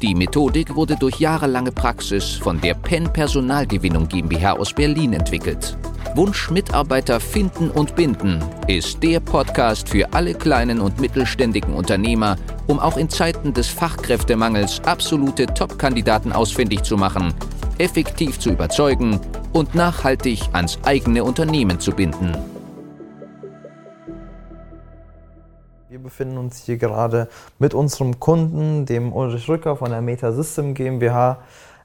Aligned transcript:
Die 0.00 0.14
Methodik 0.14 0.76
wurde 0.76 0.94
durch 0.94 1.18
jahrelange 1.18 1.72
Praxis 1.72 2.34
von 2.34 2.60
der 2.60 2.74
PEN 2.74 3.12
Personalgewinnung 3.12 4.06
GmbH 4.06 4.52
aus 4.52 4.72
Berlin 4.72 5.12
entwickelt. 5.12 5.76
Wunsch 6.14 6.50
Mitarbeiter 6.50 7.18
finden 7.18 7.68
und 7.68 7.96
binden 7.96 8.40
ist 8.68 9.02
der 9.02 9.18
Podcast 9.18 9.88
für 9.88 10.12
alle 10.12 10.34
kleinen 10.34 10.80
und 10.80 11.00
mittelständigen 11.00 11.74
Unternehmer, 11.74 12.36
um 12.68 12.78
auch 12.78 12.96
in 12.96 13.08
Zeiten 13.08 13.52
des 13.52 13.66
Fachkräftemangels 13.66 14.80
absolute 14.86 15.46
Top-Kandidaten 15.46 16.30
ausfindig 16.32 16.84
zu 16.84 16.96
machen, 16.96 17.34
effektiv 17.78 18.38
zu 18.38 18.50
überzeugen 18.50 19.18
und 19.52 19.74
nachhaltig 19.74 20.42
ans 20.52 20.78
eigene 20.84 21.24
Unternehmen 21.24 21.80
zu 21.80 21.90
binden. 21.90 22.36
Wir 25.98 26.04
befinden 26.04 26.38
uns 26.38 26.58
hier 26.58 26.76
gerade 26.76 27.26
mit 27.58 27.74
unserem 27.74 28.20
Kunden, 28.20 28.86
dem 28.86 29.12
Ulrich 29.12 29.48
Rücker 29.48 29.74
von 29.74 29.90
der 29.90 30.00
Meta 30.00 30.30
System 30.30 30.74
GmbH 30.74 31.38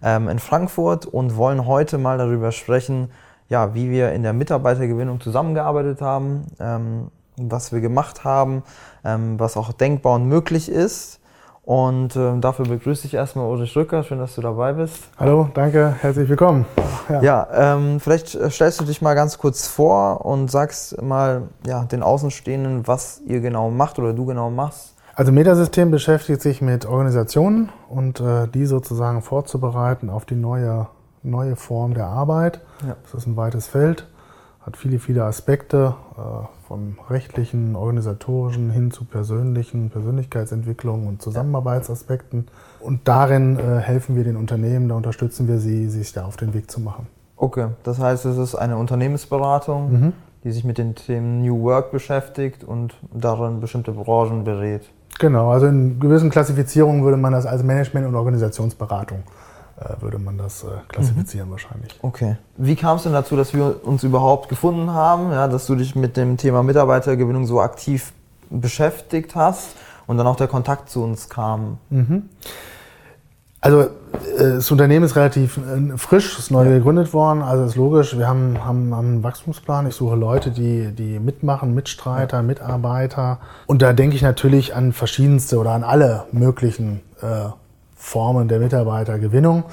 ähm, 0.03 0.29
in 0.29 0.37
Frankfurt 0.37 1.07
und 1.07 1.35
wollen 1.35 1.65
heute 1.65 1.97
mal 1.97 2.19
darüber 2.19 2.51
sprechen, 2.51 3.09
ja, 3.49 3.73
wie 3.73 3.89
wir 3.89 4.11
in 4.11 4.21
der 4.21 4.33
Mitarbeitergewinnung 4.33 5.19
zusammengearbeitet 5.19 6.01
haben, 6.01 6.45
ähm, 6.59 7.07
was 7.37 7.71
wir 7.71 7.81
gemacht 7.81 8.23
haben, 8.23 8.61
ähm, 9.03 9.39
was 9.39 9.57
auch 9.57 9.71
denkbar 9.71 10.13
und 10.13 10.27
möglich 10.27 10.69
ist. 10.69 11.19
Und 11.63 12.17
äh, 12.17 12.39
dafür 12.39 12.65
begrüße 12.65 13.07
ich 13.07 13.13
erstmal 13.13 13.49
Ulrich 13.49 13.73
Rücker. 13.77 14.03
Schön, 14.03 14.19
dass 14.19 14.35
du 14.35 14.41
dabei 14.41 14.73
bist. 14.73 14.99
Hallo, 15.17 15.49
danke, 15.53 15.95
herzlich 16.01 16.27
willkommen. 16.27 16.65
Ja, 17.07 17.21
ja 17.21 17.47
ähm, 17.53 18.01
vielleicht 18.01 18.35
äh, 18.35 18.51
stellst 18.51 18.81
du 18.81 18.85
dich 18.85 19.01
mal 19.01 19.13
ganz 19.13 19.37
kurz 19.37 19.65
vor 19.67 20.25
und 20.25 20.51
sagst 20.51 21.01
mal 21.01 21.43
ja, 21.65 21.85
den 21.85 22.03
Außenstehenden, 22.03 22.85
was 22.85 23.21
ihr 23.25 23.39
genau 23.39 23.71
macht 23.71 23.97
oder 23.97 24.11
du 24.11 24.25
genau 24.25 24.49
machst. 24.49 24.93
Also 25.15 25.31
Metasystem 25.31 25.89
beschäftigt 25.89 26.41
sich 26.41 26.61
mit 26.61 26.85
Organisationen 26.85 27.69
und 27.87 28.19
äh, 28.19 28.47
die 28.49 28.65
sozusagen 28.65 29.21
vorzubereiten 29.21 30.09
auf 30.09 30.25
die 30.25 30.35
neue, 30.35 30.87
neue 31.21 31.55
Form 31.55 31.93
der 31.93 32.07
Arbeit. 32.07 32.59
Ja. 32.85 32.97
Das 33.03 33.13
ist 33.13 33.27
ein 33.27 33.37
weites 33.37 33.67
Feld, 33.67 34.09
hat 34.65 34.75
viele, 34.75 34.99
viele 34.99 35.23
Aspekte. 35.23 35.95
Äh, 36.17 36.62
von 36.73 36.97
rechtlichen, 37.07 37.75
organisatorischen 37.75 38.71
hin 38.71 38.89
zu 38.89 39.05
persönlichen 39.05 39.91
Persönlichkeitsentwicklung 39.91 41.05
und 41.05 41.21
Zusammenarbeitsaspekten. 41.21 42.47
Und 42.79 43.01
darin 43.07 43.59
äh, 43.59 43.77
helfen 43.77 44.15
wir 44.15 44.23
den 44.23 44.35
Unternehmen, 44.35 44.89
da 44.89 44.95
unterstützen 44.95 45.47
wir 45.47 45.59
sie, 45.59 45.87
sich 45.87 46.13
da 46.13 46.25
auf 46.25 46.35
den 46.35 46.55
Weg 46.55 46.71
zu 46.71 46.81
machen. 46.81 47.05
Okay, 47.37 47.67
das 47.83 47.99
heißt, 47.99 48.25
es 48.25 48.37
ist 48.37 48.55
eine 48.55 48.77
Unternehmensberatung, 48.77 49.91
mhm. 49.91 50.13
die 50.43 50.51
sich 50.51 50.63
mit 50.63 50.79
den 50.79 50.95
Themen 50.95 51.43
New 51.43 51.61
Work 51.61 51.91
beschäftigt 51.91 52.63
und 52.63 52.95
darin 53.13 53.59
bestimmte 53.59 53.91
Branchen 53.91 54.43
berät. 54.43 54.89
Genau, 55.19 55.51
also 55.51 55.67
in 55.67 55.99
gewissen 55.99 56.31
Klassifizierungen 56.31 57.03
würde 57.03 57.17
man 57.17 57.33
das 57.33 57.45
als 57.45 57.61
Management- 57.61 58.07
und 58.07 58.15
Organisationsberatung 58.15 59.19
würde 59.99 60.19
man 60.19 60.37
das 60.37 60.63
äh, 60.63 60.67
klassifizieren 60.87 61.47
mhm. 61.47 61.51
wahrscheinlich. 61.51 61.99
Okay. 62.01 62.37
Wie 62.57 62.75
kam 62.75 62.97
es 62.97 63.03
denn 63.03 63.13
dazu, 63.13 63.35
dass 63.35 63.53
wir 63.53 63.85
uns 63.85 64.03
überhaupt 64.03 64.49
gefunden 64.49 64.91
haben, 64.91 65.31
ja, 65.31 65.47
dass 65.47 65.65
du 65.65 65.75
dich 65.75 65.95
mit 65.95 66.15
dem 66.15 66.37
Thema 66.37 66.63
Mitarbeitergewinnung 66.63 67.45
so 67.45 67.59
aktiv 67.59 68.13
beschäftigt 68.49 69.35
hast 69.35 69.69
und 70.05 70.17
dann 70.17 70.27
auch 70.27 70.35
der 70.35 70.47
Kontakt 70.47 70.89
zu 70.89 71.03
uns 71.03 71.29
kam? 71.29 71.79
Mhm. 71.89 72.29
Also 73.61 73.81
äh, 73.81 73.87
das 74.37 74.69
Unternehmen 74.69 75.05
ist 75.05 75.15
relativ 75.15 75.59
frisch, 75.95 76.37
ist 76.37 76.51
neu 76.51 76.65
ja. 76.65 76.71
gegründet 76.71 77.13
worden, 77.13 77.41
also 77.41 77.63
ist 77.63 77.75
logisch, 77.75 78.17
wir 78.17 78.27
haben, 78.27 78.63
haben, 78.63 78.93
haben, 78.93 79.07
einen 79.07 79.23
Wachstumsplan. 79.23 79.87
Ich 79.87 79.95
suche 79.95 80.15
Leute, 80.15 80.51
die, 80.51 80.91
die 80.91 81.17
mitmachen, 81.17 81.73
Mitstreiter, 81.73 82.37
ja. 82.37 82.43
Mitarbeiter. 82.43 83.39
Und 83.65 83.81
da 83.81 83.93
denke 83.93 84.15
ich 84.15 84.21
natürlich 84.21 84.75
an 84.75 84.93
verschiedenste 84.93 85.57
oder 85.57 85.71
an 85.71 85.83
alle 85.83 86.25
möglichen 86.31 87.01
äh, 87.21 87.49
Formen 88.03 88.49
der 88.49 88.59
Mitarbeitergewinnung. 88.59 89.63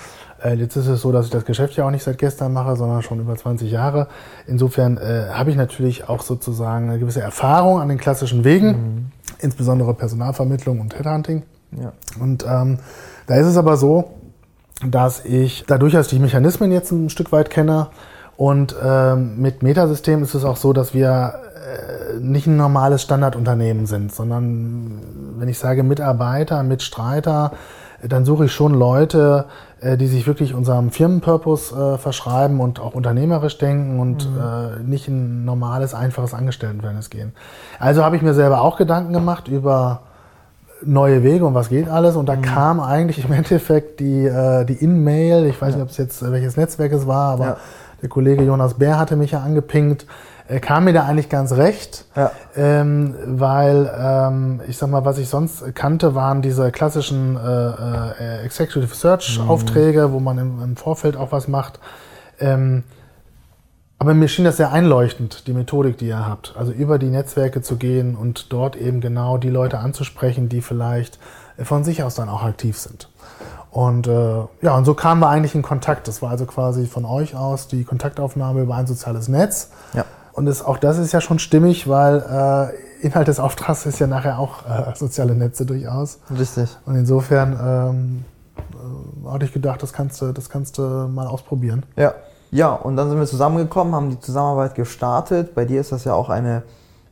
Äh, 0.43 0.55
jetzt 0.55 0.77
ist 0.77 0.87
es 0.87 1.01
so, 1.01 1.11
dass 1.11 1.27
ich 1.27 1.33
das 1.33 1.45
Geschäft 1.45 1.75
ja 1.77 1.85
auch 1.85 1.91
nicht 1.91 2.05
seit 2.05 2.17
gestern 2.17 2.53
mache, 2.53 2.77
sondern 2.77 3.03
schon 3.03 3.19
über 3.19 3.37
20 3.37 3.71
Jahre. 3.71 4.07
Insofern 4.47 4.99
äh, 4.99 5.27
habe 5.33 5.51
ich 5.51 5.57
natürlich 5.57 6.09
auch 6.09 6.23
sozusagen 6.23 6.89
eine 6.89 7.01
gewisse 7.01 7.21
Erfahrung 7.21 7.81
an 7.81 7.89
den 7.89 7.99
klassischen 7.99 8.45
Wegen, 8.45 8.69
mhm. 8.69 9.07
insbesondere 9.41 9.95
Personalvermittlung 9.95 10.81
und 10.81 10.97
Headhunting. 10.97 11.43
Ja. 11.73 11.93
Und 12.21 12.47
ähm, 12.49 12.79
da 13.27 13.35
ist 13.35 13.47
es 13.47 13.57
aber 13.57 13.77
so, 13.77 14.13
dass 14.89 15.25
ich 15.25 15.65
dadurch, 15.67 15.93
dass 15.93 16.07
ich 16.07 16.13
die 16.13 16.23
Mechanismen 16.23 16.71
jetzt 16.71 16.93
ein 16.93 17.11
Stück 17.11 17.33
weit 17.33 17.51
kenne 17.51 17.89
und 18.37 18.77
ähm, 18.83 19.43
mit 19.43 19.63
Metasystem 19.63 20.23
ist 20.23 20.35
es 20.35 20.45
auch 20.45 20.57
so, 20.57 20.73
dass 20.73 20.95
wir 20.95 21.35
äh, 21.61 22.21
nicht 22.21 22.47
ein 22.47 22.57
normales 22.57 23.03
Standardunternehmen 23.03 23.87
sind, 23.87 24.15
sondern 24.15 25.01
wenn 25.37 25.49
ich 25.49 25.59
sage 25.59 25.83
Mitarbeiter, 25.83 26.63
Mitstreiter, 26.63 27.53
dann 28.09 28.25
suche 28.25 28.47
ich 28.47 28.53
schon 28.53 28.75
Leute, 28.75 29.47
äh, 29.81 29.97
die 29.97 30.07
sich 30.07 30.27
wirklich 30.27 30.55
unserem 30.55 30.91
Firmenpurpose 30.91 31.95
äh, 31.95 31.99
verschreiben 31.99 32.61
und 32.61 32.81
auch 32.81 32.95
unternehmerisch 32.95 33.59
denken 33.59 34.01
und 34.01 34.31
mhm. 34.31 34.39
äh, 34.39 34.83
nicht 34.83 35.09
ein 35.09 35.45
normales, 35.45 35.95
einfaches 35.95 36.35
Angestelltenverhältnis 36.35 37.11
gehen. 37.11 37.33
Also 37.79 38.05
habe 38.05 38.17
ich 38.17 38.23
mir 38.23 38.35
selber 38.35 38.63
auch 38.63 38.77
Gedanken 38.77 39.13
gemacht 39.13 39.49
über 39.49 40.03
neue 40.83 41.23
Wege 41.23 41.45
und 41.45 41.55
was 41.55 41.69
geht 41.69 41.89
alles. 41.89 42.17
Und 42.17 42.27
da 42.27 42.37
mhm. 42.37 42.43
kam 42.43 42.81
eigentlich 42.81 43.25
im 43.25 43.33
Endeffekt 43.33 44.01
die, 44.01 44.25
äh, 44.27 44.65
die 44.65 44.75
In-Mail, 44.75 45.47
ich 45.47 45.61
weiß 45.61 45.71
ja. 45.71 45.77
nicht, 45.77 45.85
ob 45.85 45.91
es 45.91 45.97
jetzt 45.97 46.23
äh, 46.23 46.33
welches 46.33 46.57
Netzwerk 46.57 46.93
es 46.93 47.07
war, 47.07 47.33
aber 47.33 47.45
ja. 47.45 47.57
der 48.03 48.09
Kollege 48.09 48.43
Jonas 48.45 48.75
Bär 48.75 48.99
hatte 48.99 49.17
mich 49.17 49.33
ja 49.33 49.41
angepinkt 49.41 50.07
kam 50.59 50.85
mir 50.85 50.93
da 50.93 51.05
eigentlich 51.05 51.29
ganz 51.29 51.53
recht, 51.53 52.07
ja. 52.17 52.33
ähm, 52.57 53.15
weil 53.25 53.89
ähm, 53.97 54.61
ich 54.67 54.79
sag 54.79 54.91
mal, 54.91 55.05
was 55.05 55.19
ich 55.19 55.29
sonst 55.29 55.75
kannte, 55.77 56.17
waren 56.17 56.43
diese 56.43 56.73
klassischen 56.73 57.37
äh, 57.37 57.41
äh, 57.41 58.45
Executive 58.45 58.93
Search 58.93 59.39
mhm. 59.39 59.49
Aufträge, 59.49 60.13
wo 60.13 60.19
man 60.19 60.39
im, 60.39 60.63
im, 60.63 60.77
Vorfeld 60.77 61.17
auch 61.17 61.31
was 61.31 61.47
macht. 61.47 61.79
Ähm, 62.41 62.83
aber 64.01 64.15
mir 64.15 64.29
schien 64.29 64.45
das 64.45 64.57
sehr 64.57 64.73
einleuchtend, 64.73 65.47
die 65.47 65.53
Methodik, 65.53 65.99
die 65.99 66.09
ihr 66.09 66.27
habt. 66.27 66.55
Also 66.59 66.73
über 66.73 66.99
die 66.99 67.11
Netzwerke 67.11 67.63
zu 67.63 67.77
gehen 67.77 68.17
und 68.17 68.53
dort 68.53 68.75
eben 68.75 69.01
genau 69.01 69.37
die 69.37 69.51
Leute 69.51 69.79
anzusprechen, 69.79 70.49
die 70.49 70.63
vielleicht 70.63 71.19
von 71.63 71.85
sich 71.85 72.03
aus 72.03 72.15
dann 72.15 72.29
auch 72.29 72.43
aktiv 72.43 72.79
sind. 72.79 73.09
Und 73.71 74.09
äh, 74.09 74.45
ja, 74.63 74.77
und 74.77 74.85
so 74.85 74.95
kamen 74.95 75.21
wir 75.21 75.29
eigentlich 75.29 75.55
in 75.55 75.63
Kontakt. 75.63 76.09
Das 76.09 76.23
war 76.23 76.31
also 76.31 76.47
quasi 76.47 76.87
von 76.87 77.05
euch 77.05 77.37
aus 77.37 77.69
die 77.69 77.85
Kontaktaufnahme 77.85 78.63
über 78.63 78.75
ein 78.75 78.87
soziales 78.87 79.29
Netz. 79.29 79.71
Ja. 79.93 80.05
Und 80.33 80.47
das, 80.47 80.65
auch 80.65 80.79
das 80.79 80.99
ist 80.99 81.13
ja 81.13 81.21
schon 81.21 81.39
stimmig, 81.39 81.89
weil 81.89 82.73
äh, 83.01 83.07
Inhalt 83.07 83.29
des 83.29 83.41
Auftrags 83.41 83.87
ist 83.87 83.99
ja 83.99 84.07
nachher 84.07 84.39
auch 84.39 84.65
äh, 84.67 84.95
soziale 84.95 85.35
Netze 85.35 85.67
durchaus. 85.67 86.19
Richtig. 86.37 86.77
Und 86.87 86.97
insofern 86.97 87.59
ähm, 87.63 88.25
äh, 89.27 89.31
hatte 89.31 89.45
ich 89.45 89.53
gedacht, 89.53 89.83
das 89.83 89.93
kannst, 89.93 90.21
du, 90.21 90.33
das 90.33 90.49
kannst 90.49 90.79
du 90.79 90.83
mal 90.83 91.27
ausprobieren. 91.27 91.85
Ja. 91.97 92.15
Ja, 92.53 92.73
und 92.73 92.97
dann 92.97 93.09
sind 93.09 93.19
wir 93.19 93.27
zusammengekommen, 93.27 93.95
haben 93.95 94.11
die 94.11 94.19
Zusammenarbeit 94.19 94.75
gestartet. 94.75 95.55
Bei 95.55 95.65
dir 95.65 95.81
ist 95.81 95.93
das 95.93 96.03
ja 96.03 96.15
auch 96.15 96.31
eine 96.31 96.65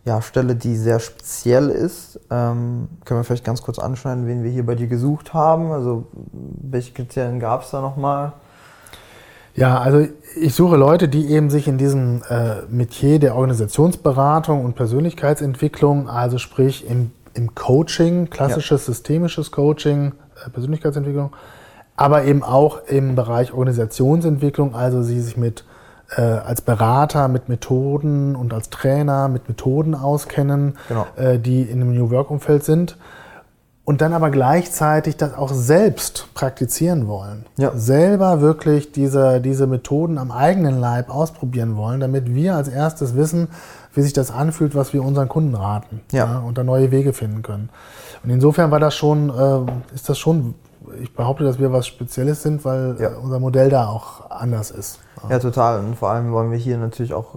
ja, 0.05 0.21
Stelle, 0.23 0.57
die 0.57 0.77
sehr 0.77 0.99
speziell 0.99 1.69
ist. 1.69 2.19
Ähm, 2.31 2.89
können 3.05 3.21
wir 3.21 3.25
vielleicht 3.25 3.45
ganz 3.45 3.63
kurz 3.63 3.79
anschneiden, 3.79 4.27
wen 4.27 4.43
wir 4.43 4.51
hier 4.51 4.67
bei 4.67 4.75
dir 4.75 4.89
gesucht 4.89 5.35
haben? 5.35 5.71
Also 5.71 6.07
welche 6.33 6.93
Kriterien 6.93 7.39
gab 7.39 7.63
es 7.63 7.71
da 7.71 7.81
nochmal? 7.81 8.33
Ja, 9.59 9.79
also 9.79 10.07
ich 10.41 10.55
suche 10.55 10.77
Leute, 10.77 11.09
die 11.09 11.31
eben 11.31 11.51
sich 11.51 11.69
in 11.69 11.79
diesem 11.79 12.23
äh, 12.29 12.63
Metier 12.69 13.19
der 13.19 13.35
Organisationsberatung 13.35 14.65
und 14.65 14.75
Persönlichkeitsentwicklung, 14.75 16.09
also 16.09 16.39
sprich 16.39 16.89
im, 16.89 17.11
im 17.35 17.55
Coaching, 17.55 18.31
klassisches 18.31 18.87
ja. 18.87 18.93
systemisches 18.93 19.51
Coaching, 19.51 20.13
äh, 20.47 20.51
Persönlichkeitsentwicklung, 20.51 21.33
aber 21.97 22.25
eben 22.25 22.45
auch 22.45 22.87
im 22.87 23.17
Bereich 23.17 23.53
Organisationsentwicklung, 23.53 24.75
also 24.75 25.03
sie 25.03 25.21
sich 25.21 25.37
mit 25.37 25.65
äh, 26.17 26.23
als 26.23 26.63
Berater 26.63 27.29
mit 27.29 27.49
Methoden 27.49 28.37
und 28.37 28.55
als 28.55 28.71
Trainer 28.71 29.29
mit 29.29 29.49
Methoden 29.49 29.95
auskennen, 29.95 30.79
genau. 30.89 31.07
äh, 31.17 31.39
die 31.39 31.63
in 31.63 31.83
einem 31.83 31.95
New 31.95 32.11
Work-Umfeld 32.11 32.65
sind 32.65 32.97
und 33.89 34.03
dann 34.03 34.13
aber 34.13 34.29
gleichzeitig 34.29 35.17
das 35.17 35.33
auch 35.33 35.51
selbst 35.51 36.29
praktizieren 36.35 37.09
wollen. 37.09 37.47
Ja. 37.57 37.73
Selber 37.75 38.43
wirklich 38.43 38.93
diese, 38.93 39.41
diese 39.41 39.67
Methoden 39.67 40.19
am 40.19 40.31
eigenen 40.31 40.79
Leib 40.79 41.09
ausprobieren 41.09 41.75
wollen, 41.75 41.99
damit 41.99 42.35
wir 42.35 42.55
als 42.55 42.69
erstes 42.69 43.17
wissen, 43.17 43.49
wie 43.95 44.03
sich 44.03 44.13
das 44.13 44.31
anfühlt, 44.31 44.75
was 44.75 44.93
wir 44.93 45.03
unseren 45.03 45.31
Kunden 45.31 45.55
raten 45.55 46.03
ja. 46.13 46.27
ja 46.27 46.39
und 46.41 46.59
da 46.59 46.65
neue 46.65 46.91
Wege 46.91 47.15
finden 47.15 47.41
können. 47.41 47.71
Und 48.23 48.29
insofern 48.29 48.71
war 48.71 48.79
das 48.79 48.95
schon, 48.95 49.31
äh, 49.31 49.95
ist 49.95 50.07
das 50.07 50.19
schon, 50.19 50.55
ich 51.03 51.15
behaupte, 51.15 51.45
dass 51.45 51.59
wir 51.59 51.73
was 51.73 51.87
Spezielles 51.87 52.43
sind, 52.43 52.67
weil 52.67 52.95
ja. 53.01 53.17
unser 53.17 53.41
Modell 53.41 53.71
da 53.71 53.87
auch 53.87 54.31
anders 54.31 54.71
ist. 54.71 54.99
Ja, 55.31 55.39
total. 55.39 55.81
Und 55.81 55.97
vor 55.97 56.11
allem 56.11 56.31
wollen 56.31 56.51
wir 56.51 56.59
hier 56.59 56.77
natürlich 56.77 57.15
auch 57.15 57.37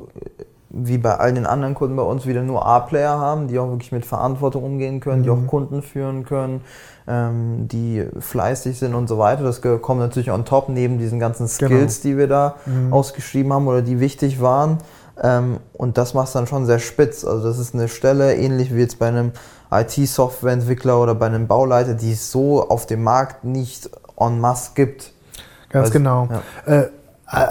wie 0.73 0.97
bei 0.97 1.15
all 1.17 1.33
den 1.33 1.45
anderen 1.45 1.73
Kunden 1.73 1.95
bei 1.95 2.03
uns 2.03 2.25
wieder 2.25 2.41
nur 2.41 2.65
A-Player 2.65 3.19
haben, 3.19 3.47
die 3.47 3.59
auch 3.59 3.69
wirklich 3.69 3.91
mit 3.91 4.05
Verantwortung 4.05 4.63
umgehen 4.63 4.99
können, 4.99 5.23
die 5.23 5.29
auch 5.29 5.45
Kunden 5.47 5.81
führen 5.81 6.25
können, 6.25 6.61
ähm, 7.07 7.67
die 7.67 8.05
fleißig 8.19 8.79
sind 8.79 8.95
und 8.95 9.07
so 9.07 9.17
weiter. 9.17 9.43
Das 9.43 9.61
kommt 9.61 9.99
natürlich 9.99 10.31
on 10.31 10.45
top 10.45 10.69
neben 10.69 10.97
diesen 10.97 11.19
ganzen 11.19 11.47
Skills, 11.47 12.01
die 12.01 12.17
wir 12.17 12.27
da 12.27 12.55
ausgeschrieben 12.89 13.51
haben 13.51 13.67
oder 13.67 13.81
die 13.81 13.99
wichtig 13.99 14.41
waren. 14.41 14.77
Ähm, 15.21 15.57
und 15.73 15.97
das 15.97 16.13
macht 16.13 16.27
es 16.27 16.33
dann 16.33 16.47
schon 16.47 16.65
sehr 16.65 16.79
spitz. 16.79 17.25
Also 17.25 17.47
das 17.47 17.59
ist 17.59 17.75
eine 17.75 17.87
Stelle, 17.87 18.35
ähnlich 18.35 18.73
wie 18.73 18.79
jetzt 18.79 18.97
bei 18.97 19.07
einem 19.07 19.31
IT-Softwareentwickler 19.71 21.01
oder 21.01 21.15
bei 21.15 21.27
einem 21.27 21.47
Bauleiter, 21.47 21.93
die 21.93 22.13
es 22.13 22.31
so 22.31 22.67
auf 22.67 22.85
dem 22.85 23.03
Markt 23.03 23.43
nicht 23.43 23.89
en 24.17 24.39
masse 24.39 24.71
gibt. 24.75 25.13
Ganz 25.69 25.87
Also, 25.87 25.93
genau. 25.93 26.27
Äh, 26.65 26.79
äh, 26.79 26.89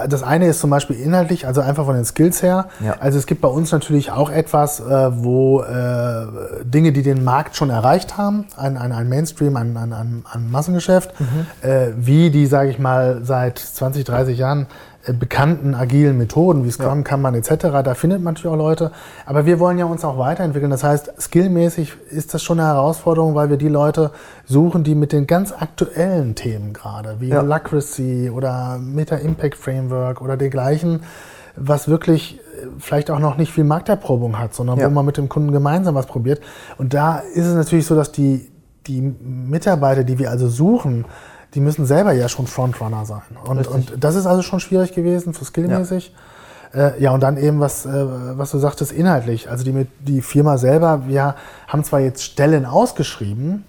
das 0.08 0.22
eine 0.22 0.46
ist 0.46 0.60
zum 0.60 0.70
Beispiel 0.70 0.96
inhaltlich, 0.96 1.46
also 1.46 1.62
einfach 1.62 1.86
von 1.86 1.94
den 1.94 2.04
Skills 2.04 2.42
her. 2.42 2.66
Ja. 2.84 2.96
Also 3.00 3.18
es 3.18 3.26
gibt 3.26 3.40
bei 3.40 3.48
uns 3.48 3.72
natürlich 3.72 4.10
auch 4.10 4.30
etwas, 4.30 4.80
äh, 4.80 4.84
wo 4.84 5.62
äh, 5.62 6.26
Dinge, 6.64 6.92
die 6.92 7.02
den 7.02 7.24
Markt 7.24 7.56
schon 7.56 7.70
erreicht 7.70 8.18
haben, 8.18 8.46
ein, 8.56 8.76
ein, 8.76 8.92
ein 8.92 9.08
Mainstream, 9.08 9.56
ein, 9.56 9.76
ein, 9.76 9.92
ein, 9.92 10.50
Massengeschäft, 10.50 11.14
äh, 11.62 11.88
wie 11.96 12.30
die, 12.30 12.46
sage 12.46 12.70
ich 12.70 12.78
mal, 12.78 13.20
seit 13.22 13.58
20, 13.58 14.04
30 14.04 14.38
Jahren 14.38 14.62
äh, 14.62 14.89
bekannten 15.18 15.74
agilen 15.74 16.18
Methoden 16.18 16.64
wie 16.64 16.70
Scrum, 16.70 17.04
Kanban 17.04 17.34
etc. 17.34 17.48
Da 17.82 17.94
findet 17.94 18.20
man 18.22 18.34
natürlich 18.34 18.52
auch 18.54 18.58
Leute. 18.58 18.90
Aber 19.24 19.46
wir 19.46 19.58
wollen 19.58 19.78
ja 19.78 19.86
uns 19.86 20.04
auch 20.04 20.18
weiterentwickeln. 20.18 20.70
Das 20.70 20.84
heißt, 20.84 21.12
skillmäßig 21.18 21.94
ist 22.10 22.34
das 22.34 22.42
schon 22.42 22.60
eine 22.60 22.68
Herausforderung, 22.68 23.34
weil 23.34 23.48
wir 23.48 23.56
die 23.56 23.68
Leute 23.68 24.10
suchen, 24.44 24.84
die 24.84 24.94
mit 24.94 25.12
den 25.12 25.26
ganz 25.26 25.52
aktuellen 25.52 26.34
Themen 26.34 26.74
gerade, 26.74 27.16
wie 27.18 27.28
Ja. 27.28 27.40
Holacracy 27.40 28.30
oder 28.30 28.78
Meta 28.78 29.16
Impact 29.16 29.56
Framework 29.56 30.20
oder 30.20 30.36
dergleichen, 30.36 31.00
was 31.56 31.88
wirklich 31.88 32.38
äh, 32.38 32.66
vielleicht 32.78 33.10
auch 33.10 33.18
noch 33.20 33.38
nicht 33.38 33.52
viel 33.52 33.64
Markterprobung 33.64 34.38
hat, 34.38 34.54
sondern 34.54 34.78
Ja. 34.78 34.86
wo 34.86 34.90
man 34.90 35.06
mit 35.06 35.16
dem 35.16 35.30
Kunden 35.30 35.50
gemeinsam 35.50 35.94
was 35.94 36.06
probiert. 36.06 36.40
Und 36.76 36.92
da 36.92 37.18
ist 37.34 37.46
es 37.46 37.54
natürlich 37.54 37.86
so, 37.86 37.96
dass 37.96 38.12
die, 38.12 38.50
die 38.86 39.00
Mitarbeiter, 39.00 40.04
die 40.04 40.18
wir 40.18 40.30
also 40.30 40.48
suchen, 40.48 41.06
die 41.54 41.60
müssen 41.60 41.86
selber 41.86 42.12
ja 42.12 42.28
schon 42.28 42.46
Frontrunner 42.46 43.04
sein. 43.04 43.22
Und, 43.44 43.66
und 43.66 43.92
das 44.04 44.14
ist 44.14 44.26
also 44.26 44.42
schon 44.42 44.60
schwierig 44.60 44.92
gewesen, 44.92 45.34
für 45.34 45.44
skillmäßig. 45.44 46.12
Ja. 46.74 46.88
Äh, 46.88 47.02
ja, 47.02 47.10
und 47.10 47.20
dann 47.22 47.36
eben, 47.36 47.58
was, 47.58 47.84
äh, 47.86 47.90
was 48.38 48.52
du 48.52 48.58
sagtest, 48.58 48.92
inhaltlich. 48.92 49.50
Also 49.50 49.64
die, 49.64 49.72
mit- 49.72 49.88
die 50.00 50.22
Firma 50.22 50.56
selber, 50.58 51.02
wir 51.08 51.34
haben 51.66 51.82
zwar 51.82 51.98
jetzt 52.00 52.22
Stellen 52.22 52.64
ausgeschrieben, 52.66 53.64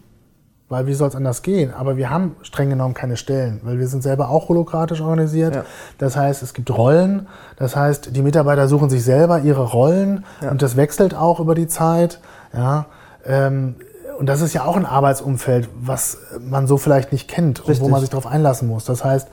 weil 0.70 0.86
wie 0.86 0.94
soll 0.94 1.10
es 1.10 1.16
anders 1.16 1.42
gehen? 1.42 1.74
Aber 1.74 1.98
wir 1.98 2.10
haben 2.12 2.36
streng 2.44 2.70
genommen 2.70 2.94
keine 2.94 3.18
Stellen, 3.18 3.60
weil 3.64 3.80
wir 3.80 3.88
sind 3.88 4.04
selber 4.04 4.30
auch 4.30 4.48
holokratisch 4.50 5.02
organisiert. 5.02 5.56
Ja. 5.56 5.66
Das 5.98 6.16
heißt, 6.16 6.44
es 6.44 6.54
gibt 6.54 6.70
Rollen. 6.70 7.28
Das 7.58 7.76
heißt, 7.76 8.16
die 8.16 8.22
Mitarbeiter 8.22 8.68
suchen 8.68 8.90
sich 8.90 9.04
selber 9.04 9.40
ihre 9.40 9.64
Rollen 9.64 10.24
Ja. 10.42 10.52
und 10.52 10.62
das 10.62 10.78
wechselt 10.78 11.16
auch 11.16 11.40
über 11.40 11.56
die 11.56 11.68
Zeit. 11.68 12.20
Ja, 12.54 12.86
ähm, 13.26 13.76
und 14.22 14.28
das 14.28 14.42
ist 14.42 14.54
ja 14.54 14.66
auch 14.66 14.78
ein 14.78 14.86
Arbeitsumfeld, 14.86 15.68
was 15.82 16.16
man 16.48 16.68
so 16.68 16.78
vielleicht 16.78 17.12
nicht 17.12 17.28
kennt 17.28 17.60
und 17.60 17.66
wo 17.66 17.72
Richtig. 17.72 17.90
man 17.90 18.02
sich 18.02 18.10
darauf 18.12 18.28
einlassen 18.28 18.68
muss. 18.68 18.86
Das 18.86 19.04
heißt, 19.04 19.28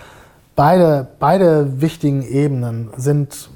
beide, 0.56 1.08
beide 1.18 1.82
wichtigen 1.82 2.22
Ebenen 2.22 2.88
sind 2.96 3.50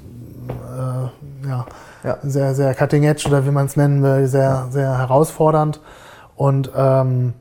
äh, 0.47 1.47
ja, 1.49 1.65
Ja. 2.03 2.17
sehr, 2.21 2.53
sehr 2.53 2.75
cutting 2.75 3.03
edge 3.05 3.27
oder 3.27 3.47
wie 3.47 3.49
man 3.49 3.65
es 3.65 3.75
nennen 3.75 4.03
will, 4.03 4.27
sehr, 4.27 4.67
sehr 4.69 4.95
herausfordernd. 4.95 5.79
Und 6.35 6.69
ähm, 6.75 7.33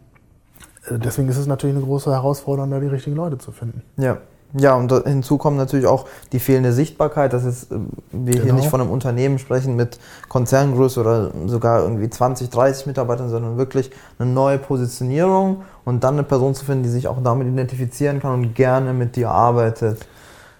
deswegen 0.88 1.28
ist 1.28 1.36
es 1.36 1.46
natürlich 1.46 1.76
eine 1.76 1.84
große 1.84 2.10
Herausforderung, 2.10 2.70
da 2.70 2.80
die 2.80 2.86
richtigen 2.86 3.16
Leute 3.16 3.36
zu 3.36 3.52
finden. 3.52 3.82
Ja. 3.98 4.16
Ja, 4.54 4.74
und 4.74 4.90
da- 4.92 5.02
hinzu 5.04 5.38
kommt 5.38 5.56
natürlich 5.56 5.86
auch 5.86 6.06
die 6.32 6.38
fehlende 6.38 6.72
Sichtbarkeit, 6.72 7.32
dass 7.32 7.44
jetzt, 7.44 7.72
äh, 7.72 7.76
wir 8.12 8.34
hier 8.34 8.42
Genau. 8.44 8.56
nicht 8.56 8.68
von 8.68 8.80
einem 8.80 8.90
Unternehmen 8.90 9.38
sprechen 9.38 9.76
mit 9.76 9.98
Konzerngröße 10.28 11.00
oder 11.00 11.30
sogar 11.46 11.82
irgendwie 11.82 12.10
20, 12.10 12.50
30 12.50 12.86
Mitarbeitern, 12.86 13.30
sondern 13.30 13.56
wirklich 13.56 13.90
eine 14.18 14.30
neue 14.30 14.58
Positionierung 14.58 15.62
und 15.84 16.04
dann 16.04 16.14
eine 16.14 16.22
Person 16.22 16.54
zu 16.54 16.64
finden, 16.66 16.82
die 16.82 16.90
sich 16.90 17.08
auch 17.08 17.16
damit 17.24 17.48
identifizieren 17.48 18.20
kann 18.20 18.32
und 18.34 18.54
gerne 18.54 18.92
mit 18.92 19.16
dir 19.16 19.30
arbeitet. 19.30 20.06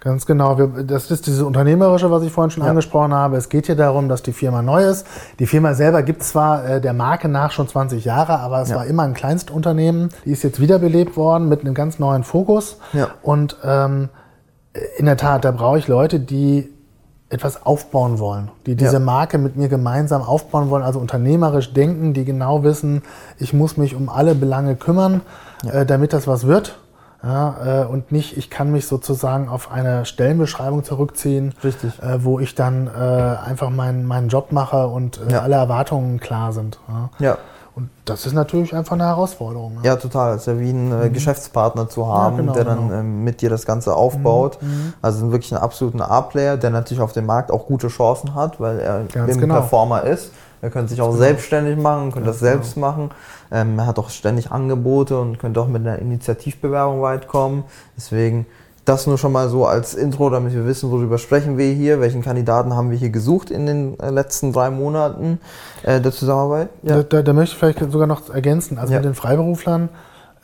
Ganz 0.05 0.27
genau. 0.27 0.57
Das 0.57 1.13
ist 1.13 1.29
dieses 1.29 1.43
Unternehmerische, 1.43 2.11
was 2.11 2.25
ich 2.25 2.33
vorhin 2.33 2.51
schon 2.51 2.65
Ja. 2.65 2.71
angesprochen 2.71 3.15
habe. 3.15 3.37
Es 3.37 3.49
geht 3.49 3.67
hier 3.67 3.77
darum, 3.77 4.09
dass 4.09 4.21
die 4.23 4.33
Firma 4.33 4.61
neu 4.61 4.85
ist. 4.85 5.07
Die 5.39 5.47
Firma 5.47 5.75
selber 5.75 6.03
gibt 6.03 6.25
zwar 6.25 6.65
äh, 6.69 6.81
der 6.81 6.93
Marke 6.93 7.29
nach 7.29 7.53
schon 7.53 7.69
20 7.69 8.05
Jahre, 8.05 8.41
aber 8.41 8.63
es 8.63 8.71
Ja. 8.71 8.77
war 8.77 8.87
immer 8.87 9.05
ein 9.05 9.15
Kleinstunternehmen. 9.15 10.09
Die 10.25 10.33
ist 10.33 10.43
jetzt 10.43 10.59
wiederbelebt 10.59 11.17
worden 11.17 11.49
mit 11.49 11.61
einem 11.61 11.75
ganz 11.75 12.01
neuen 12.01 12.25
Fokus. 12.25 12.79
Ja. 12.93 13.11
Und 13.23 13.57
ähm, 13.63 14.09
in 14.97 15.07
der 15.07 15.17
Tat, 15.17 15.45
da 15.45 15.53
brauche 15.53 15.79
ich 15.79 15.87
Leute, 15.87 16.19
die 16.19 16.69
etwas 17.29 17.65
aufbauen 17.65 18.19
wollen, 18.19 18.51
die 18.67 18.75
diese 18.75 18.95
Ja. 18.95 18.99
Marke 18.99 19.39
mit 19.39 19.57
mir 19.57 19.69
gemeinsam 19.69 20.23
aufbauen 20.23 20.69
wollen, 20.69 20.83
also 20.83 20.99
unternehmerisch 20.99 21.73
denken, 21.73 22.13
die 22.13 22.25
genau 22.25 22.65
wissen, 22.65 23.03
ich 23.39 23.55
muss 23.55 23.77
mich 23.77 23.95
um 23.95 24.09
alle 24.09 24.35
Belange 24.35 24.75
kümmern, 24.75 25.21
äh, 25.73 25.87
damit 25.87 26.13
das 26.13 26.27
was 26.27 26.47
wird. 26.49 26.77
Ja, 27.23 27.83
äh, 27.83 27.87
und 27.87 28.11
nicht, 28.11 28.37
ich 28.37 28.51
kann 28.51 28.73
mich 28.73 28.87
sozusagen 28.87 29.49
auf 29.49 29.71
eine 29.71 30.05
Stellenbeschreibung 30.05 30.83
zurückziehen, 30.83 31.55
äh, 31.63 32.19
wo 32.19 32.41
ich 32.41 32.55
dann 32.55 32.89
äh, 32.89 32.91
einfach 32.91 33.71
meinen 33.71 34.07
meinen 34.07 34.29
Job 34.29 34.51
mache 34.51 34.89
und 34.89 35.21
äh, 35.29 35.33
Ja. 35.33 35.43
alle 35.43 35.55
Erwartungen 35.55 36.19
klar 36.19 36.53
sind. 36.53 36.81
Ja. 36.89 37.11
Ja. 37.27 37.39
Und 37.75 37.89
das 38.05 38.27
ist 38.27 38.35
natürlich 38.35 38.75
einfach 38.75 38.93
eine 38.93 39.05
Herausforderung. 39.05 39.79
Ja, 39.83 39.97
total. 39.97 40.35
Es 40.35 40.43
ist 40.43 40.47
ja 40.47 40.61
wie 40.61 40.69
einen 40.69 40.93
äh, 41.05 41.09
Geschäftspartner 41.09 41.89
zu 41.89 42.07
haben, 42.07 42.37
genau, 42.37 42.53
der 42.53 42.65
dann 42.65 42.89
genau. 42.89 43.01
ähm, 43.01 43.25
mit 43.25 43.41
dir 43.41 43.49
das 43.49 43.65
Ganze 43.65 43.95
aufbaut. 43.95 44.59
Also 45.01 45.33
wirklich 45.33 45.55
einen 45.55 45.63
absoluten 45.63 46.03
A-Player, 46.03 46.59
der 46.59 46.69
natürlich 46.69 47.01
auf 47.01 47.13
dem 47.15 47.25
Markt 47.25 47.51
auch 47.51 47.65
gute 47.65 47.89
Chancen 47.89 48.35
hat, 48.35 48.61
weil 48.61 48.79
er 48.79 49.05
Ganz 49.05 49.33
ein 49.33 49.41
genau. 49.41 49.55
Performer 49.55 50.03
ist. 50.03 50.33
Er 50.63 50.71
könnte 50.71 50.91
sich 50.91 51.01
auch 51.03 51.15
selbstständig 51.15 51.77
machen, 51.77 52.13
könnte 52.13 52.29
das 52.29 52.39
selbst 52.39 52.77
machen. 52.77 53.11
Ähm, 53.51 53.79
er 53.79 53.87
hat 53.87 53.99
auch 53.99 54.11
ständig 54.11 54.53
Angebote 54.53 55.19
und 55.19 55.39
könnte 55.41 55.61
auch 55.61 55.67
mit 55.67 55.83
einer 55.83 55.99
Initiativbewerbung 55.99 57.03
weit 57.03 57.27
kommen. 57.27 57.65
Deswegen 57.97 58.47
das 58.85 59.07
nur 59.07 59.19
schon 59.19 59.33
mal 59.33 59.49
so 59.49 59.67
als 59.67 59.95
Intro, 59.95 60.31
damit 60.31 60.55
wir 60.55 60.65
wissen, 60.67 60.91
worüber 60.91 61.19
sprechen 61.19 61.59
wir 61.59 61.73
hier, 61.73 62.01
welchen 62.01 62.23
Kandidaten 62.23 62.75
haben 62.75 62.91
wir 62.91 62.99
hier 62.99 63.11
gesucht 63.11 63.51
in 63.51 63.67
den 63.67 63.99
äh, 64.01 64.11
letzten 64.11 64.53
drei 64.53 64.71
Monaten 64.71 65.41
äh, 65.83 66.01
der 66.01 66.13
Zusammenarbeit. 66.13 66.69
Da, 66.83 67.03
da, 67.03 67.23
da 67.23 67.33
möchte 67.33 67.55
ich 67.55 67.59
vielleicht 67.59 67.93
sogar 67.93 68.07
noch 68.07 68.31
ergänzen. 68.33 68.79
Also 68.79 68.93
Ja. 68.93 68.99
mit 69.01 69.07
den 69.07 69.15
Freiberuflern, 69.15 69.89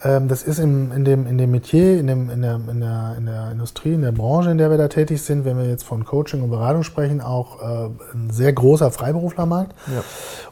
das 0.01 0.45
ist 0.45 0.59
im, 0.61 0.93
in, 0.93 1.05
dem, 1.05 1.27
in 1.27 1.39
dem 1.39 1.51
Metier, 1.51 1.99
in, 1.99 2.07
dem, 2.07 2.31
in, 2.31 2.43
der, 2.43 2.61
in, 2.71 2.81
der, 2.81 3.15
in 3.19 3.27
der 3.27 3.51
Industrie, 3.51 3.95
in 3.95 4.03
der 4.03 4.13
Branche, 4.13 4.51
in 4.51 4.59
der 4.59 4.71
wir 4.71 4.79
da 4.79 4.87
tätig 4.87 5.23
sind, 5.23 5.45
wenn 5.45 5.59
wir 5.59 5.67
jetzt 5.69 5.83
von 5.85 6.05
Coaching 6.05 6.43
und 6.43 6.51
Beratung 6.51 6.85
sprechen, 6.85 7.21
auch 7.21 7.61
äh, 7.61 7.89
ein 8.15 8.31
sehr 8.31 8.53
großer 8.53 8.93
Freiberuflermarkt. 8.93 9.73
Ja. 9.89 10.03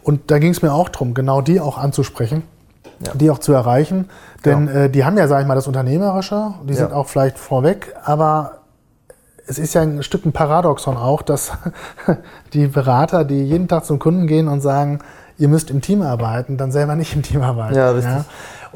Und 0.02 0.32
da 0.32 0.38
ging 0.40 0.50
es 0.50 0.62
mir 0.62 0.72
auch 0.72 0.88
darum, 0.88 1.14
genau 1.14 1.42
die 1.42 1.60
auch 1.60 1.78
anzusprechen, 1.78 2.42
Ja. 3.04 3.12
die 3.14 3.30
auch 3.30 3.38
zu 3.38 3.52
erreichen. 3.52 4.08
Denn 4.44 4.66
äh, 4.66 4.90
die 4.90 5.04
haben 5.04 5.16
ja, 5.16 5.28
sage 5.28 5.42
ich 5.42 5.48
mal, 5.48 5.54
das 5.54 5.68
Unternehmerische, 5.68 6.54
die 6.64 6.72
Ja. 6.72 6.80
sind 6.80 6.92
auch 6.92 7.06
vielleicht 7.06 7.38
vorweg, 7.38 7.94
aber 8.04 8.58
es 9.46 9.60
ist 9.60 9.74
ja 9.74 9.82
ein 9.82 10.02
Stück 10.02 10.26
ein 10.26 10.32
Paradoxon 10.32 10.96
auch, 10.96 11.22
dass 11.22 11.52
die 12.52 12.66
Berater, 12.66 13.24
die 13.24 13.44
jeden 13.44 13.68
Tag 13.68 13.84
zum 13.84 14.00
Kunden 14.00 14.26
gehen 14.26 14.48
und 14.48 14.60
sagen, 14.60 14.98
ihr 15.38 15.48
müsst 15.48 15.70
im 15.70 15.82
Team 15.82 16.02
arbeiten, 16.02 16.56
dann 16.56 16.72
selber 16.72 16.96
nicht 16.96 17.14
im 17.14 17.22
Team 17.22 17.42
arbeiten. 17.42 17.76
Ja, 17.76 17.90
richtig. 17.90 18.24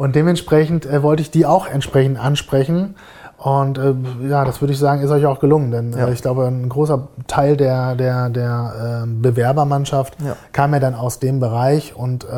Und 0.00 0.16
dementsprechend 0.16 0.86
äh, 0.86 1.02
wollte 1.02 1.20
ich 1.22 1.30
die 1.30 1.44
auch 1.44 1.66
entsprechend 1.68 2.18
ansprechen. 2.18 2.94
Und 3.36 3.78
äh, 3.78 3.94
ja, 4.28 4.44
das 4.44 4.60
würde 4.60 4.72
ich 4.72 4.78
sagen, 4.78 5.02
ist 5.02 5.10
euch 5.10 5.26
auch 5.26 5.40
gelungen. 5.40 5.70
Denn 5.70 5.92
Ja. 5.92 6.08
äh, 6.08 6.12
ich 6.12 6.22
glaube, 6.22 6.46
ein 6.46 6.68
großer 6.68 7.08
Teil 7.26 7.56
der, 7.56 7.94
der, 7.96 8.30
der 8.30 9.02
äh, 9.04 9.06
Bewerbermannschaft 9.06 10.16
Ja. 10.24 10.36
kam 10.52 10.72
ja 10.72 10.80
dann 10.80 10.94
aus 10.94 11.18
dem 11.18 11.38
Bereich 11.40 11.94
und 11.96 12.24
äh, 12.24 12.28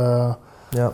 Ja, 0.74 0.92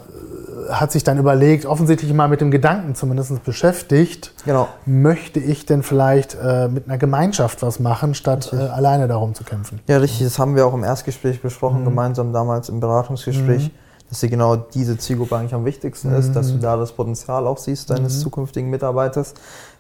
hat 0.71 0.91
sich 0.93 1.05
dann 1.05 1.19
überlegt, 1.19 1.65
offensichtlich 1.65 2.13
mal 2.13 2.27
mit 2.29 2.41
dem 2.41 2.51
Gedanken 2.51 2.95
zumindest 2.97 3.45
beschäftigt, 3.45 4.33
genau. 4.45 4.67
möchte 4.87 5.39
ich 5.41 5.67
denn 5.67 5.83
vielleicht 5.85 6.37
äh, 6.43 6.67
mit 6.69 6.87
einer 6.89 6.99
Gemeinschaft 6.99 7.63
was 7.63 7.79
machen, 7.79 8.15
statt 8.15 8.53
äh, 8.53 8.57
alleine 8.57 9.07
darum 9.09 9.35
zu 9.35 9.45
kämpfen. 9.45 9.79
Ja, 9.87 9.99
richtig. 9.99 10.27
Das 10.27 10.39
haben 10.41 10.57
wir 10.57 10.67
auch 10.67 10.75
im 10.75 10.83
Erstgespräch 10.85 11.41
besprochen, 11.41 11.85
gemeinsam 11.85 12.33
damals 12.33 12.69
im 12.69 12.81
Beratungsgespräch, 12.81 13.71
dass 14.09 14.21
dir 14.21 14.29
genau 14.29 14.57
diese 14.57 14.97
Zielgruppe 14.99 15.37
eigentlich 15.37 15.55
am 15.55 15.65
wichtigsten 15.65 16.13
ist, 16.15 16.33
dass 16.35 16.49
du 16.53 16.59
da 16.59 16.77
das 16.77 16.93
Potenzial 16.93 17.47
auch 17.47 17.59
siehst 17.59 17.91
deines 17.91 18.21
zukünftigen 18.21 18.71
Mitarbeiters. 18.71 19.35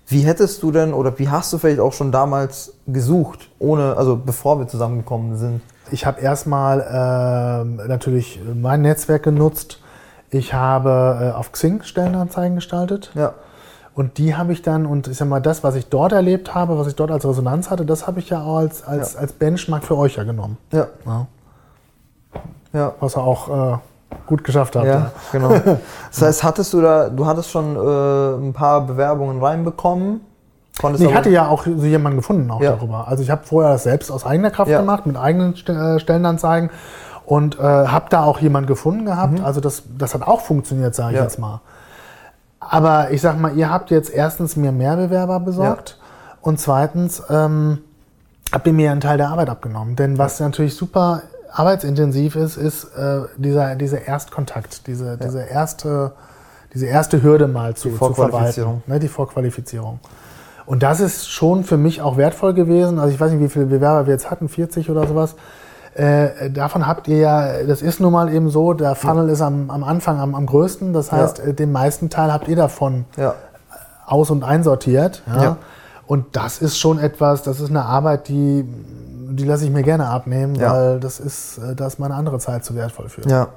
Wie 0.06 0.20
hättest 0.20 0.62
du 0.62 0.70
denn 0.72 0.92
oder 0.94 1.18
wie 1.18 1.28
hast 1.28 1.52
du 1.52 1.58
vielleicht 1.58 1.80
auch 1.80 1.92
schon 1.92 2.12
damals 2.12 2.72
gesucht, 2.86 3.50
ohne, 3.58 3.96
also 3.96 4.16
bevor 4.16 4.58
wir 4.58 4.66
zusammengekommen 4.68 5.36
sind? 5.36 5.60
Ich 5.90 6.04
habe 6.06 6.20
erstmal 6.20 6.80
ähm, 7.62 7.80
natürlich 7.88 8.40
mein 8.54 8.82
Netzwerk 8.82 9.22
genutzt. 9.22 9.80
Ich 10.30 10.52
habe 10.52 11.30
äh, 11.32 11.36
auf 11.36 11.52
Xing 11.52 11.82
Stellenanzeigen 11.82 12.56
gestaltet. 12.56 13.10
Ja, 13.14 13.32
Und 13.94 14.18
die 14.18 14.34
habe 14.36 14.52
ich 14.52 14.60
dann, 14.60 14.84
und 14.84 15.08
ich 15.08 15.16
sag 15.16 15.28
mal, 15.28 15.40
das, 15.40 15.64
was 15.64 15.74
ich 15.74 15.86
dort 15.88 16.12
erlebt 16.12 16.54
habe, 16.54 16.78
was 16.78 16.86
ich 16.86 16.94
dort 16.96 17.10
als 17.10 17.26
Resonanz 17.26 17.70
hatte, 17.70 17.86
das 17.86 18.06
habe 18.06 18.20
ich 18.20 18.28
ja 18.28 18.42
auch 18.42 18.56
als, 18.58 18.82
als, 18.84 19.14
Ja. 19.14 19.20
als 19.20 19.32
Benchmark 19.32 19.84
für 19.84 19.96
euch 19.96 20.16
ja 20.16 20.24
genommen. 20.24 20.58
ja, 20.72 20.88
Ja. 21.06 21.26
ja. 22.74 22.94
Was 23.00 23.16
ihr 23.16 23.22
auch 23.22 23.74
äh, 23.74 23.78
gut 24.26 24.44
geschafft 24.44 24.76
habt. 24.76 24.86
Ja, 24.86 25.10
genau. 25.32 25.50
Das 26.10 26.22
heißt, 26.22 26.44
hattest 26.44 26.72
du 26.72 26.80
da, 26.80 27.08
du 27.08 27.26
hattest 27.26 27.50
schon 27.50 27.76
äh, 27.76 28.46
ein 28.48 28.52
paar 28.52 28.80
Bewerbungen 28.82 29.42
reinbekommen 29.42 30.20
konntest 30.80 31.02
Nee, 31.02 31.10
ich 31.10 31.16
hatte 31.16 31.30
ja 31.30 31.48
auch 31.48 31.64
so 31.64 31.70
jemanden 31.86 32.18
gefunden 32.18 32.48
auch 32.52 32.60
Ja. 32.60 32.72
darüber. 32.72 33.08
Also 33.08 33.22
ich 33.22 33.30
habe 33.30 33.42
vorher 33.44 33.72
das 33.72 33.82
selbst 33.82 34.10
aus 34.12 34.24
eigener 34.24 34.50
Kraft 34.50 34.70
Ja. 34.70 34.78
gemacht, 34.78 35.06
mit 35.06 35.16
eigenen 35.16 35.56
St 35.56 35.68
äh, 35.70 35.98
Stellenanzeigen 35.98 36.70
und 37.26 37.58
äh, 37.58 37.62
habe 37.62 38.06
da 38.10 38.22
auch 38.24 38.38
jemanden 38.38 38.68
gefunden 38.68 39.04
gehabt. 39.04 39.40
Also 39.42 39.60
das, 39.60 39.82
das 39.98 40.14
hat 40.14 40.22
auch 40.22 40.40
funktioniert, 40.40 40.94
sage 40.94 41.10
ich 41.10 41.14
Mhm. 41.14 41.18
Ja. 41.18 41.22
jetzt 41.24 41.38
mal. 41.38 41.60
Aber 42.60 43.10
ich 43.10 43.20
sag 43.20 43.38
mal, 43.40 43.56
ihr 43.56 43.70
habt 43.70 43.90
jetzt 43.90 44.10
erstens 44.10 44.56
mir 44.56 44.72
mehr 44.72 44.96
Bewerber 44.96 45.40
besorgt 45.40 45.98
und 46.40 46.60
zweitens 46.60 47.22
ähm, 47.30 47.78
habt 48.52 48.66
ihr 48.66 48.72
mir 48.72 48.90
einen 48.92 49.00
Teil 49.00 49.16
der 49.18 49.28
Arbeit 49.30 49.48
abgenommen. 49.50 49.96
Denn 49.96 50.16
was 50.18 50.38
natürlich 50.40 50.74
super 50.76 51.22
arbeitsintensiv 51.52 52.36
ist, 52.36 52.56
ist 52.56 52.84
äh, 52.96 53.22
dieser, 53.36 53.74
dieser 53.76 54.02
Erstkontakt, 54.06 54.86
diese, 54.86 55.16
diese, 55.18 55.42
erste, 55.42 56.12
diese 56.74 56.86
erste 56.86 57.22
Hürde 57.22 57.48
mal 57.48 57.74
zu, 57.74 57.90
zu 57.90 57.96
Vorqualifizierung. 57.96 58.82
verwalten. 58.82 58.90
Ne, 58.92 58.98
die 59.00 59.08
Vorqualifizierung. 59.08 60.00
Und 60.66 60.82
das 60.82 61.00
ist 61.00 61.30
schon 61.30 61.64
für 61.64 61.78
mich 61.78 62.02
auch 62.02 62.16
wertvoll 62.18 62.52
gewesen. 62.54 62.98
Also 62.98 63.14
ich 63.14 63.20
weiß 63.20 63.32
nicht, 63.32 63.40
wie 63.42 63.48
viele 63.48 63.66
Bewerber 63.66 64.06
wir 64.06 64.12
jetzt 64.12 64.30
hatten, 64.30 64.48
40 64.48 64.90
oder 64.90 65.06
sowas. 65.06 65.34
Äh, 65.94 66.50
davon 66.50 66.86
habt 66.86 67.08
ihr 67.08 67.16
ja, 67.16 67.62
das 67.64 67.80
ist 67.82 67.98
nun 68.00 68.12
mal 68.12 68.32
eben 68.32 68.50
so, 68.50 68.74
der 68.74 68.94
Funnel 68.94 69.30
ist 69.30 69.40
am, 69.40 69.70
am 69.70 69.82
Anfang 69.82 70.20
am, 70.20 70.34
am 70.34 70.44
größten. 70.46 70.92
Das 70.92 71.10
heißt, 71.10 71.38
Ja. 71.38 71.44
äh, 71.46 71.54
den 71.54 71.72
meisten 71.72 72.10
Teil 72.10 72.32
habt 72.32 72.48
ihr 72.48 72.56
davon 72.56 73.06
Ja, 73.16 73.34
aus- 74.06 74.30
und 74.30 74.44
einsortiert. 74.44 75.22
Ja? 75.26 75.42
Ja. 75.42 75.56
Und 76.06 76.36
das 76.36 76.60
ist 76.62 76.78
schon 76.78 76.98
etwas, 76.98 77.42
das 77.42 77.60
ist 77.60 77.70
eine 77.70 77.84
Arbeit, 77.84 78.28
die, 78.28 78.64
die 79.30 79.44
lasse 79.44 79.64
ich 79.64 79.70
mir 79.70 79.82
gerne 79.82 80.06
abnehmen, 80.08 80.54
Ja. 80.54 80.72
weil 80.72 81.00
das 81.00 81.20
ist, 81.20 81.58
äh, 81.58 81.74
da 81.74 81.86
ist 81.86 81.98
meine 81.98 82.14
andere 82.14 82.38
Zeit 82.38 82.64
zu 82.64 82.74
wertvoll 82.74 83.08
für. 83.08 83.28
ja. 83.28 83.48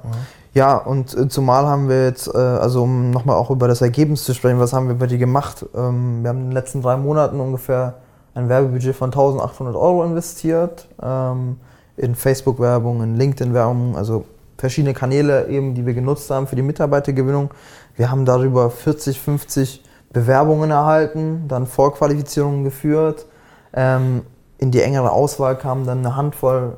Ja, 0.54 0.76
und 0.76 1.16
äh, 1.16 1.28
zumal 1.28 1.64
haben 1.64 1.88
wir 1.88 2.04
jetzt, 2.04 2.28
äh, 2.28 2.36
also 2.36 2.82
um 2.82 3.10
nochmal 3.10 3.36
auch 3.36 3.50
über 3.50 3.68
das 3.68 3.80
Ergebnis 3.80 4.24
zu 4.24 4.34
sprechen, 4.34 4.58
was 4.58 4.74
haben 4.74 4.86
wir 4.86 4.94
bei 4.96 5.06
dir 5.06 5.16
gemacht? 5.16 5.64
Ähm, 5.74 6.22
wir 6.22 6.28
haben 6.28 6.38
in 6.40 6.44
den 6.48 6.52
letzten 6.52 6.82
drei 6.82 6.98
Monaten 6.98 7.40
ungefähr 7.40 7.94
ein 8.34 8.50
Werbebudget 8.50 8.94
von 8.94 9.08
1800 9.10 9.74
Euro 9.74 10.04
investiert. 10.04 10.88
Ähm, 11.02 11.56
in 11.96 12.14
Facebook-Werbung, 12.14 13.02
in 13.02 13.16
LinkedIn-Werbung, 13.16 13.96
also 13.96 14.26
verschiedene 14.58 14.92
Kanäle 14.92 15.48
eben, 15.48 15.74
die 15.74 15.86
wir 15.86 15.94
genutzt 15.94 16.30
haben 16.30 16.46
für 16.46 16.56
die 16.56 16.62
Mitarbeitergewinnung. 16.62 17.50
Wir 17.96 18.10
haben 18.10 18.26
darüber 18.26 18.70
40, 18.70 19.20
50 19.20 19.82
Bewerbungen 20.12 20.70
erhalten, 20.70 21.44
dann 21.48 21.66
Vorqualifizierungen 21.66 22.62
geführt. 22.64 23.24
Ähm, 23.72 24.20
in 24.62 24.70
die 24.70 24.80
engere 24.80 25.10
Auswahl 25.10 25.56
kamen 25.56 25.86
dann 25.86 25.98
eine 25.98 26.14
Handvoll 26.14 26.74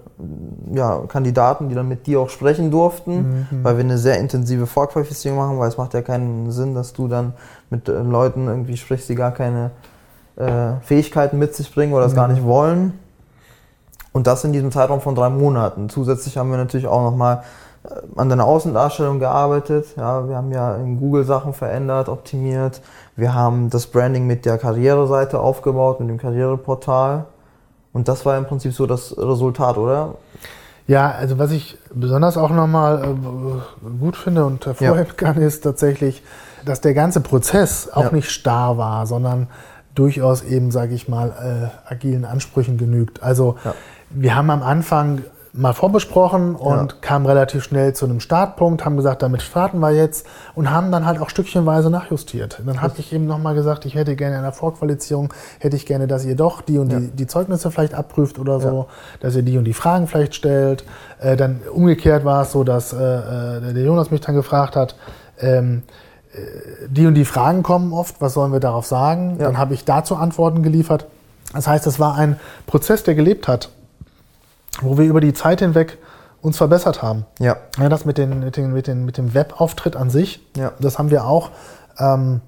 ja, 0.73 1.01
Kandidaten, 1.07 1.69
die 1.69 1.75
dann 1.75 1.87
mit 1.87 2.07
dir 2.07 2.19
auch 2.19 2.31
sprechen 2.31 2.71
durften, 2.71 3.47
weil 3.63 3.77
wir 3.77 3.85
eine 3.85 3.99
sehr 3.99 4.19
intensive 4.19 4.67
Vorqualifizierung 4.67 5.37
machen, 5.37 5.59
weil 5.59 5.69
es 5.69 5.77
macht 5.77 5.93
ja 5.93 6.01
keinen 6.01 6.51
Sinn, 6.51 6.75
dass 6.75 6.95
du 6.95 7.09
dann 7.09 7.35
mit 7.69 7.91
äh, 7.91 7.93
Leuten 7.93 8.49
irgendwie 8.49 8.79
sprichst, 8.79 9.11
die 9.11 9.15
gar 9.15 9.33
keine 9.33 9.71
äh, 10.37 10.81
Fähigkeiten 10.81 11.39
mit 11.39 11.55
sich 11.55 11.75
bringen 11.75 11.93
oder 11.93 12.05
das 12.05 12.15
gar 12.15 12.27
nicht 12.27 12.43
wollen. 12.43 12.99
Und 14.13 14.27
das 14.27 14.45
in 14.45 14.55
diesem 14.55 14.73
Zeitraum 14.73 15.03
von 15.03 15.15
drei 15.15 15.29
Monaten. 15.29 15.91
Zusätzlich 15.91 16.39
haben 16.39 16.51
wir 16.51 16.57
natürlich 16.57 16.87
auch 16.87 17.03
nochmal 17.03 17.43
äh, 17.85 17.89
an 18.17 18.31
deiner 18.31 18.47
Außendarstellung 18.47 19.19
gearbeitet. 19.19 19.89
Ja, 19.99 20.27
wir 20.27 20.37
haben 20.37 20.53
ja 20.53 20.77
in 20.77 20.99
Google 20.99 21.25
Sachen 21.25 21.53
verändert, 21.53 22.09
optimiert. 22.09 22.81
Wir 23.15 23.35
haben 23.35 23.69
das 23.69 23.89
Branding 23.89 24.27
mit 24.27 24.47
der 24.47 24.57
Karriereseite 24.57 25.39
aufgebaut, 25.39 26.01
mit 26.01 26.09
dem 26.09 26.17
Karriereportal. 26.17 27.27
Und 27.95 28.09
das 28.09 28.27
war 28.27 28.37
im 28.37 28.45
Prinzip 28.45 28.75
so 28.75 28.85
das 28.87 29.17
Resultat, 29.17 29.79
oder? 29.79 30.17
Ja, 30.87 31.11
also 31.13 31.39
was 31.39 31.51
ich 31.53 31.79
besonders 31.95 32.37
auch 32.37 32.51
nochmal 32.51 33.03
äh, 33.05 33.89
gut 33.99 34.17
finde 34.17 34.45
und 34.45 34.67
hervorheben 34.67 35.17
kann, 35.17 35.39
ist 35.39 35.63
tatsächlich, 35.65 36.23
dass 36.67 36.83
der 36.83 36.93
ganze 36.93 37.21
Prozess 37.23 37.89
auch 37.91 38.05
Ja. 38.05 38.13
nicht 38.13 38.31
starr 38.31 38.77
war, 38.77 39.07
sondern 39.07 39.47
durchaus 39.95 40.43
eben, 40.43 40.71
sage 40.73 40.95
ich 40.95 41.09
mal, 41.09 41.71
äh, 41.89 41.91
agilen 41.93 42.25
Ansprüchen 42.27 42.77
genügt. 42.77 43.23
Also 43.23 43.57
Ja. 43.65 43.75
wir 44.11 44.35
haben 44.35 44.51
am 44.51 44.63
Anfang 44.63 45.23
mal 45.57 45.73
vorbesprochen 45.73 46.57
und 46.57 46.93
Ja. 46.93 46.99
kamen 47.01 47.27
relativ 47.27 47.63
schnell 47.63 47.93
zu 47.93 48.07
einem 48.07 48.19
Startpunkt, 48.19 48.85
haben 48.85 48.97
gesagt, 48.97 49.23
damit 49.23 49.41
starten 49.41 49.79
wir 49.79 49.93
jetzt 49.93 50.27
und 50.57 50.69
haben 50.73 50.91
dann 50.91 51.07
halt 51.07 51.21
auch 51.21 51.31
stückchenweise 51.31 51.91
nachjustiert. 51.91 52.61
Dann 52.67 52.83
habe 52.83 52.95
ich 52.99 53.13
eben 53.13 53.27
nochmal 53.27 53.55
gesagt, 53.55 53.85
ich 53.85 53.95
hätte 53.95 54.17
gerne 54.17 54.35
in 54.37 54.43
der 54.43 54.51
Vorqualifizierung, 54.53 55.33
hätte 55.61 55.77
ich 55.77 55.87
gerne, 55.87 56.09
dass 56.09 56.25
ihr 56.25 56.35
doch 56.35 56.61
die 56.61 56.79
und 56.79 56.91
Ja. 56.93 56.99
die, 56.99 57.07
die 57.11 57.27
Zeugnisse 57.29 57.71
vielleicht 57.71 57.95
abprüft 57.95 58.41
oder 58.41 58.59
so, 58.59 58.87
dass 59.21 59.37
ihr 59.37 59.43
die 59.43 59.57
und 59.57 59.63
die 59.65 59.75
Fragen 59.75 60.09
vielleicht 60.09 60.35
stellt. 60.35 60.85
Äh, 61.21 61.37
dann 61.37 61.61
umgekehrt 61.73 62.25
war 62.25 62.43
es 62.43 62.51
so, 62.51 62.65
dass 62.65 62.93
äh, 62.93 62.97
äh, 62.97 63.73
der 63.73 63.83
Jonas 63.85 64.11
mich 64.11 64.23
dann 64.23 64.35
gefragt 64.35 64.75
hat, 64.75 64.97
ähm, 65.39 65.85
äh, 66.33 66.39
die 66.89 67.07
und 67.07 67.15
die 67.15 67.25
Fragen 67.25 67.63
kommen 67.63 67.93
oft, 67.93 68.17
was 68.21 68.35
sollen 68.35 68.53
wir 68.53 68.59
darauf 68.61 68.87
sagen? 68.87 69.37
Ja. 69.39 69.45
Dann 69.47 69.57
habe 69.59 69.75
ich 69.75 69.85
dazu 69.85 70.17
Antworten 70.17 70.65
geliefert. 70.65 71.07
Das 71.55 71.69
heißt, 71.69 71.87
es 71.87 72.01
war 72.01 72.17
ein 72.17 72.41
Prozess, 72.67 73.05
der 73.05 73.15
gelebt 73.15 73.47
hat, 73.47 73.69
wo 74.81 74.99
wir 74.99 75.05
über 75.07 75.21
die 75.21 75.33
Zeit 75.35 75.61
hinweg 75.61 75.99
uns 76.43 76.57
verbessert 76.59 77.03
haben. 77.03 77.25
Ja. 77.39 77.57
Ja, 77.79 77.89
das 77.89 78.05
mit, 78.05 78.19
den, 78.19 78.41
mit, 78.41 78.57
den, 78.57 78.73
mit, 78.73 78.87
den, 78.87 79.05
mit 79.05 79.17
dem 79.17 79.33
Webauftritt 79.35 79.97
an 79.97 80.11
sich, 80.11 80.45
Ja. 80.57 80.73
das 80.79 80.99
haben 80.99 81.11
wir 81.11 81.25
auch 81.27 81.51
ähm, 81.99 82.41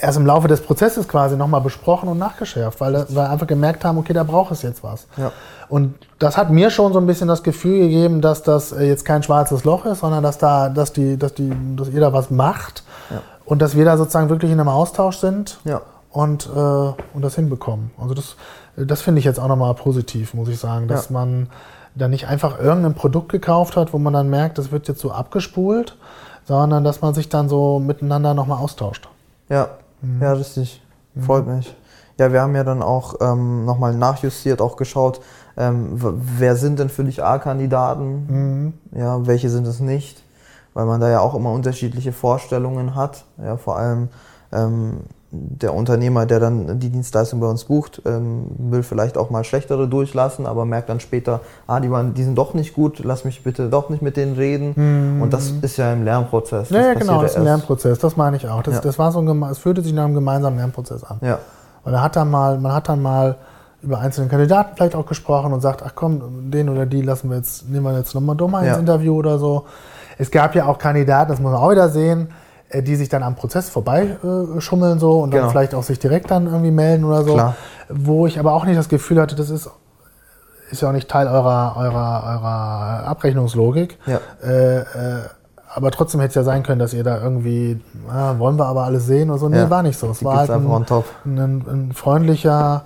erst 0.00 0.18
im 0.18 0.26
Laufe 0.26 0.48
des 0.48 0.60
Prozesses 0.62 1.06
quasi 1.06 1.36
nochmal 1.36 1.60
besprochen 1.60 2.08
und 2.08 2.18
nachgeschärft, 2.18 2.80
weil 2.80 3.06
wir 3.08 3.30
einfach 3.30 3.46
gemerkt 3.46 3.84
haben, 3.84 3.98
okay, 3.98 4.12
da 4.12 4.24
braucht 4.24 4.50
es 4.50 4.62
jetzt 4.62 4.82
was. 4.82 5.06
Ja. 5.16 5.30
Und 5.68 5.94
das 6.18 6.36
hat 6.36 6.50
mir 6.50 6.70
schon 6.70 6.92
so 6.92 6.98
ein 6.98 7.06
bisschen 7.06 7.28
das 7.28 7.42
Gefühl 7.42 7.78
gegeben, 7.80 8.20
dass 8.20 8.42
das 8.42 8.72
äh, 8.72 8.84
jetzt 8.84 9.04
kein 9.04 9.22
schwarzes 9.22 9.64
Loch 9.64 9.84
ist, 9.84 10.00
sondern 10.00 10.22
dass 10.22 10.38
da, 10.38 10.68
dass 10.68 10.92
die, 10.92 11.16
dass 11.16 11.34
die, 11.34 11.52
dass 11.76 11.88
ihr 11.90 12.00
da 12.00 12.12
was 12.12 12.30
macht 12.30 12.82
Ja. 13.10 13.20
und 13.44 13.60
dass 13.62 13.76
wir 13.76 13.84
da 13.84 13.96
sozusagen 13.96 14.30
wirklich 14.30 14.50
in 14.50 14.58
einem 14.58 14.68
Austausch 14.70 15.18
sind 15.18 15.60
Ja. 15.64 15.82
und, 16.10 16.46
äh, 16.46 16.58
und 16.58 16.96
das 17.22 17.34
hinbekommen. 17.36 17.90
Also 18.00 18.14
das, 18.14 18.36
das 18.86 19.02
finde 19.02 19.18
ich 19.18 19.24
jetzt 19.24 19.38
auch 19.40 19.48
nochmal 19.48 19.74
positiv, 19.74 20.34
muss 20.34 20.48
ich 20.48 20.58
sagen, 20.58 20.88
dass 20.88 21.08
Ja. 21.08 21.12
man 21.14 21.48
da 21.94 22.08
nicht 22.08 22.26
einfach 22.28 22.58
irgendein 22.60 22.94
Produkt 22.94 23.30
gekauft 23.30 23.76
hat, 23.76 23.92
wo 23.92 23.98
man 23.98 24.12
dann 24.12 24.30
merkt, 24.30 24.58
das 24.58 24.70
wird 24.70 24.88
jetzt 24.88 25.00
so 25.00 25.10
abgespult, 25.10 25.96
sondern 26.46 26.84
dass 26.84 27.00
man 27.00 27.14
sich 27.14 27.28
dann 27.28 27.48
so 27.48 27.78
miteinander 27.78 28.34
nochmal 28.34 28.58
austauscht. 28.58 29.08
Ja, 29.48 29.68
Mhm. 30.02 30.22
ja, 30.22 30.32
richtig. 30.32 30.82
Freut 31.20 31.46
mich. 31.46 31.74
Ja, 32.18 32.32
wir 32.32 32.40
haben 32.42 32.54
ja 32.54 32.64
dann 32.64 32.82
auch 32.82 33.14
ähm, 33.20 33.64
nochmal 33.64 33.94
nachjustiert, 33.94 34.60
auch 34.60 34.76
geschaut, 34.76 35.20
ähm, 35.56 35.88
wer 36.38 36.54
sind 36.56 36.78
denn 36.78 36.88
für 36.88 37.02
dich 37.04 37.22
A-Kandidaten? 37.22 38.26
Mhm. 38.92 38.98
Ja, 38.98 39.26
welche 39.26 39.50
sind 39.50 39.66
es 39.66 39.80
nicht? 39.80 40.22
Weil 40.72 40.86
man 40.86 41.00
da 41.00 41.10
ja 41.10 41.20
auch 41.20 41.34
immer 41.34 41.50
unterschiedliche 41.52 42.12
Vorstellungen 42.12 42.94
hat. 42.94 43.24
Ja, 43.42 43.56
vor 43.56 43.76
allem 43.76 44.08
ähm, 44.52 45.00
der 45.32 45.74
Unternehmer, 45.74 46.26
der 46.26 46.40
dann 46.40 46.80
die 46.80 46.90
Dienstleistung 46.90 47.38
bei 47.38 47.46
uns 47.46 47.64
bucht, 47.64 48.02
ähm, 48.04 48.46
will 48.58 48.82
vielleicht 48.82 49.16
auch 49.16 49.30
mal 49.30 49.44
schlechtere 49.44 49.86
durchlassen, 49.86 50.44
aber 50.44 50.64
merkt 50.64 50.88
dann 50.88 50.98
später, 50.98 51.40
ah, 51.68 51.78
die, 51.78 51.90
waren, 51.90 52.14
die 52.14 52.24
sind 52.24 52.36
doch 52.36 52.52
nicht 52.54 52.74
gut, 52.74 53.00
lass 53.04 53.24
mich 53.24 53.44
bitte 53.44 53.68
doch 53.68 53.90
nicht 53.90 54.02
mit 54.02 54.16
denen 54.16 54.34
reden. 54.34 55.20
Und 55.22 55.32
das 55.32 55.52
ist 55.62 55.76
ja 55.76 55.92
im 55.92 56.04
Lernprozess. 56.04 56.70
Mhm. 56.70 56.76
Ja, 56.76 56.82
ja 56.82 56.88
passiert 56.94 57.08
genau, 57.08 57.22
das 57.22 57.30
ist 57.30 57.36
ein 57.36 57.42
erst- 57.42 57.58
Lernprozess, 57.58 57.98
das 58.00 58.16
meine 58.16 58.36
ich 58.38 58.48
auch. 58.48 58.62
Das, 58.64 58.74
Ja. 58.74 58.80
das 58.80 58.98
war 58.98 59.12
so 59.12 59.20
ein, 59.20 59.42
es 59.44 59.58
fühlte 59.58 59.82
sich 59.82 59.92
nach 59.92 60.04
einem 60.04 60.14
gemeinsamen 60.14 60.56
Lernprozess 60.56 61.04
an. 61.04 61.18
Ja, 61.22 61.38
Weil 61.84 61.94
er 61.94 62.02
hat 62.02 62.16
dann 62.16 62.28
mal, 62.30 62.58
man 62.58 62.72
hat 62.72 62.88
dann 62.88 63.00
mal 63.00 63.36
über 63.82 63.98
einzelne 64.00 64.26
Kandidaten 64.28 64.72
vielleicht 64.76 64.94
auch 64.96 65.06
gesprochen 65.06 65.52
und 65.52 65.60
sagt, 65.60 65.82
ach 65.86 65.92
komm, 65.94 66.50
den 66.50 66.68
oder 66.68 66.86
die 66.86 67.02
lassen 67.02 67.30
wir 67.30 67.36
jetzt, 67.36 67.68
nehmen 67.70 67.84
wir 67.86 67.96
jetzt 67.96 68.14
nochmal 68.14 68.36
dumm 68.36 68.50
mal 68.50 68.64
ins 68.64 68.74
Ja. 68.74 68.78
Interview 68.80 69.14
oder 69.14 69.38
so. 69.38 69.64
Es 70.18 70.30
gab 70.30 70.54
ja 70.56 70.66
auch 70.66 70.76
Kandidaten, 70.76 71.30
das 71.30 71.40
muss 71.40 71.52
man 71.52 71.60
auch 71.62 71.70
wieder 71.70 71.88
sehen, 71.88 72.28
die 72.72 72.96
sich 72.96 73.08
dann 73.08 73.22
am 73.22 73.34
Prozess 73.36 73.68
vorbeischummeln 73.68 74.60
schummeln 74.60 74.98
so 74.98 75.20
und 75.20 75.32
dann 75.32 75.40
Genau. 75.40 75.50
vielleicht 75.50 75.74
auch 75.74 75.82
sich 75.82 75.98
direkt 75.98 76.30
dann 76.30 76.46
irgendwie 76.46 76.70
melden 76.70 77.04
oder 77.04 77.24
so. 77.24 77.34
Klar. 77.34 77.56
Wo 77.88 78.26
ich 78.26 78.38
aber 78.38 78.52
auch 78.52 78.64
nicht 78.64 78.78
das 78.78 78.88
Gefühl 78.88 79.20
hatte, 79.20 79.34
das 79.34 79.50
ist, 79.50 79.68
ist 80.70 80.80
ja 80.82 80.88
auch 80.88 80.92
nicht 80.92 81.08
Teil 81.08 81.26
eurer, 81.26 81.74
eurer, 81.76 82.22
eurer 82.26 83.08
Abrechnungslogik. 83.08 83.98
Ja. 84.06 84.20
Äh, 84.42 84.78
äh, 84.78 84.84
aber 85.74 85.90
trotzdem 85.90 86.20
hätte 86.20 86.30
es 86.30 86.34
ja 86.36 86.42
sein 86.44 86.62
können, 86.62 86.78
dass 86.80 86.94
ihr 86.94 87.04
da 87.04 87.20
irgendwie, 87.22 87.80
ah, 88.08 88.34
wollen 88.38 88.56
wir 88.58 88.66
aber 88.66 88.84
alles 88.84 89.06
sehen 89.06 89.30
oder 89.30 89.38
so. 89.38 89.48
Nee, 89.48 89.56
Ja. 89.58 89.70
war 89.70 89.82
nicht 89.82 89.98
so. 89.98 90.10
Es 90.10 90.18
Die 90.20 90.24
war 90.24 90.38
halt 90.38 90.50
ein, 90.50 90.66
ein, 91.26 91.38
ein 91.68 91.92
freundlicher, 91.92 92.82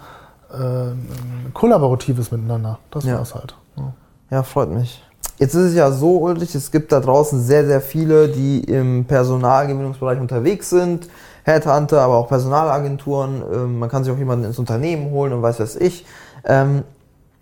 äh, 0.52 0.56
ein 0.56 1.50
kollaboratives 1.54 2.30
Miteinander. 2.30 2.78
Das 2.90 3.04
Ja. 3.04 3.14
war 3.16 3.22
es 3.22 3.34
halt. 3.34 3.54
Ja. 3.76 3.92
Ja, 4.30 4.42
freut 4.42 4.70
mich. 4.70 5.02
Jetzt 5.38 5.54
ist 5.54 5.70
es 5.70 5.74
ja 5.74 5.90
so, 5.90 6.18
Ulrich, 6.18 6.54
es 6.54 6.70
gibt 6.70 6.92
da 6.92 7.00
draußen 7.00 7.42
sehr, 7.42 7.66
sehr 7.66 7.80
viele, 7.80 8.28
die 8.28 8.60
im 8.64 9.04
Personalgewinnungsbereich 9.04 10.20
unterwegs 10.20 10.70
sind. 10.70 11.08
Headhunter, 11.44 12.00
aber 12.00 12.16
auch 12.16 12.28
Personalagenturen. 12.28 13.42
Ähm, 13.52 13.78
man 13.78 13.88
kann 13.88 14.04
sich 14.04 14.12
auch 14.12 14.18
jemanden 14.18 14.46
ins 14.46 14.58
Unternehmen 14.58 15.10
holen 15.10 15.32
und 15.32 15.42
weiß 15.42 15.60
was 15.60 15.76
ich. 15.76 16.06
Ähm, 16.44 16.82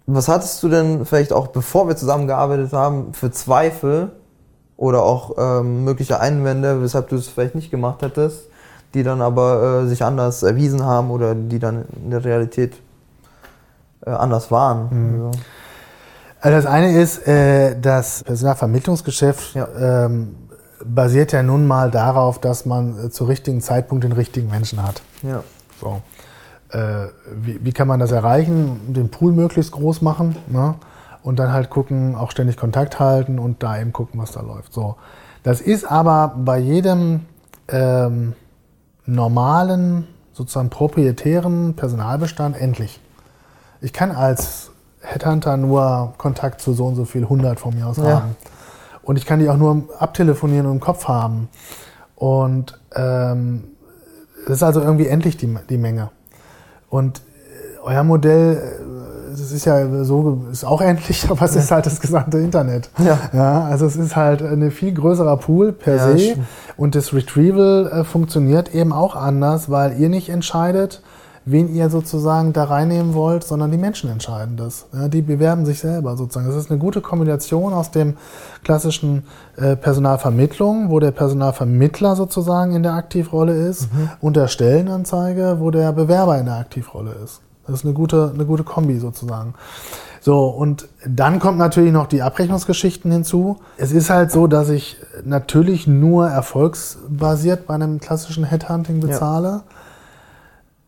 was 0.07 0.29
hattest 0.29 0.63
du 0.63 0.69
denn 0.69 1.07
vielleicht 1.07 1.33
auch, 1.33 1.49
bevor 1.49 1.87
wir 1.87 1.97
zusammengearbeitet 1.97 2.73
haben, 2.73 3.15
für 3.15 3.31
Zweifel 3.31 4.11
oder 4.77 5.05
auch 5.05 5.37
ähm, 5.39 5.85
mögliche 5.85 6.19
Einwände, 6.19 6.83
weshalb 6.83 7.09
du 7.09 7.17
es 7.17 7.29
vielleicht 7.29 7.55
nicht 7.55 7.71
gemacht 7.71 8.03
hättest, 8.03 8.49
die 8.95 9.05
dann 9.05 9.23
aber 9.23 9.83
äh, 9.85 9.87
sich 9.87 10.05
anders 10.05 10.43
erwiesen 10.43 10.85
haben 10.85 11.11
oder 11.11 11.37
die 11.37 11.61
dann 11.61 11.85
in 12.03 12.11
der 12.11 12.25
Realität 12.25 12.75
äh, 14.05 14.11
anders 14.11 14.51
waren? 14.51 15.31
Also, 15.31 15.39
Also 16.43 16.57
das 16.57 16.67
eine 16.67 17.01
ist, 17.01 17.27
äh, 17.29 17.81
das 17.81 18.25
Personalvermittlungsgeschäft 18.25 19.55
Ja. 19.55 19.69
ähm, 20.07 20.35
basiert 20.85 21.31
ja 21.31 21.45
nun 21.45 21.69
mal 21.69 21.93
darauf, 21.93 22.41
dass 22.41 22.67
man 22.67 23.07
äh, 23.07 23.11
zu 23.11 23.25
richtigen 23.25 23.61
Zeitpunkt 23.61 24.03
den 24.03 24.11
richtigen 24.13 24.51
Menschen 24.51 24.83
hat. 24.83 25.03
ja. 25.23 25.43
So. 25.81 26.03
äh, 26.71 27.09
wie, 27.33 27.65
wie, 27.65 27.73
kann 27.73 27.87
man 27.89 28.01
das 28.01 28.11
erreichen, 28.13 28.93
den 28.93 29.09
Pool 29.09 29.33
möglichst 29.33 29.71
groß 29.73 30.03
machen 30.03 30.37
ne? 30.49 30.75
und 31.23 31.39
dann 31.39 31.53
halt 31.53 31.71
gucken, 31.71 32.17
auch 32.17 32.33
ständig 32.33 32.57
Kontakt 32.57 32.99
halten 32.99 33.39
und 33.39 33.63
da 33.63 33.81
eben 33.81 33.93
gucken, 33.93 34.21
was 34.21 34.33
da 34.33 34.41
läuft. 34.41 34.73
So. 34.73 34.97
Das 35.45 35.61
ist 35.61 35.85
aber 35.85 36.35
bei 36.37 36.59
jedem 36.59 37.27
ähm, 37.69 38.35
normalen, 39.07 40.09
sozusagen 40.33 40.71
proprietären 40.71 41.75
Personalbestand 41.75 42.61
endlich. 42.61 43.01
Ich 43.81 43.93
kann 43.93 44.11
als 44.11 44.72
Headhunter 45.02 45.56
nur 45.56 46.14
Kontakt 46.16 46.61
zu 46.61 46.73
so 46.73 46.87
und 46.87 46.94
so 46.94 47.04
viel 47.04 47.25
100 47.25 47.61
von 47.61 47.75
mir 47.75 47.87
aus 47.87 47.97
ja. 47.99 48.04
haben. 48.04 48.37
Und 49.02 49.16
ich 49.18 49.26
kann 49.26 49.40
die 49.40 49.50
auch 49.50 49.56
nur 49.56 49.85
abtelefonieren 49.99 50.66
und 50.66 50.75
im 50.75 50.80
Kopf 50.80 51.09
haben. 51.09 51.49
Und 52.14 52.78
ähm, 52.94 53.64
das 54.47 54.59
ist 54.59 54.62
also 54.62 54.80
irgendwie 54.80 55.09
endlich 55.09 55.37
die, 55.37 55.56
die 55.68 55.76
Menge. 55.78 56.11
Und 56.88 57.18
äh, 57.18 57.80
euer 57.82 58.04
Modell, 58.04 58.56
äh, 58.56 59.30
das 59.30 59.50
ist 59.50 59.64
ja 59.64 60.04
so, 60.04 60.42
ist 60.52 60.64
auch 60.64 60.80
endlich, 60.80 61.26
aber 61.30 61.44
es 61.44 61.54
ja. 61.54 61.61
ist 61.61 61.71
halt 61.73 61.87
das 61.87 62.00
gesamte 62.00 62.38
Internet. 62.38 62.90
Ja. 62.99 63.18
ja. 63.32 63.64
Also 63.64 63.87
es 63.87 63.97
ist 63.97 64.14
halt 64.14 64.40
ein 64.40 64.71
viel 64.71 64.92
größerer 64.92 65.37
Pool 65.37 65.73
per 65.73 65.97
ja, 65.97 66.16
se. 66.16 66.37
Und 66.76 66.94
das 66.94 67.12
Retrieval 67.12 67.90
äh, 67.92 68.04
funktioniert 68.04 68.73
eben 68.73 68.92
auch 68.92 69.16
anders, 69.16 69.68
weil 69.68 69.99
ihr 69.99 70.09
nicht 70.09 70.28
entscheidet, 70.28 71.02
wen 71.45 71.75
ihr 71.75 71.91
sozusagen 71.91 72.53
da 72.53 72.65
reinnehmen 72.65 73.15
wollt, 73.15 73.45
sondern 73.45 73.71
die 73.71 73.79
Menschen 73.79 74.11
entscheiden 74.11 74.57
das. 74.57 74.87
Ja, 74.93 75.09
die 75.09 75.23
bewerben 75.23 75.67
sich 75.67 75.81
selber 75.81 76.17
sozusagen. 76.17 76.47
Das 76.47 76.57
ist 76.57 76.71
eine 76.71 76.79
gute 76.79 77.01
Kombination 77.01 77.73
aus 77.73 77.91
dem 77.91 78.17
klassischen 78.65 79.25
äh, 79.57 79.77
Personalvermittlung, 79.77 80.91
wo 80.91 81.01
der 81.01 81.11
Personalvermittler 81.11 82.17
sozusagen 82.17 82.75
in 82.75 82.83
der 82.83 82.95
Aktivrolle 82.95 83.55
ist, 83.55 83.93
mhm. 83.93 84.11
und 84.21 84.37
der 84.37 84.49
Stellenanzeige, 84.49 85.57
wo 85.59 85.71
der 85.71 85.93
Bewerber 85.93 86.39
in 86.39 86.47
der 86.47 86.57
Aktivrolle 86.57 87.15
ist. 87.25 87.41
Das 87.67 87.77
ist 87.77 87.85
eine 87.85 87.95
gute, 87.95 88.33
eine 88.35 88.45
gute 88.45 88.65
Kombi 88.65 88.99
sozusagen. 88.99 89.55
So, 90.21 90.47
und 90.47 90.89
dann 91.05 91.41
kommt 91.41 91.59
natürlich 91.59 91.93
noch 91.93 92.07
die 92.07 92.23
Abrechnungsgeschichten 92.23 93.11
hinzu. 93.11 93.59
Es 93.77 93.91
ist 93.91 94.09
halt 94.09 94.31
so, 94.31 94.47
dass 94.47 94.69
ich 94.69 94.97
natürlich 95.25 95.89
nur 95.89 96.29
erfolgsbasiert 96.29 97.67
bei 97.67 97.75
einem 97.75 97.99
klassischen 97.99 98.45
Headhunting 98.45 99.01
bezahle. 99.01 99.49
Ja. 99.49 99.63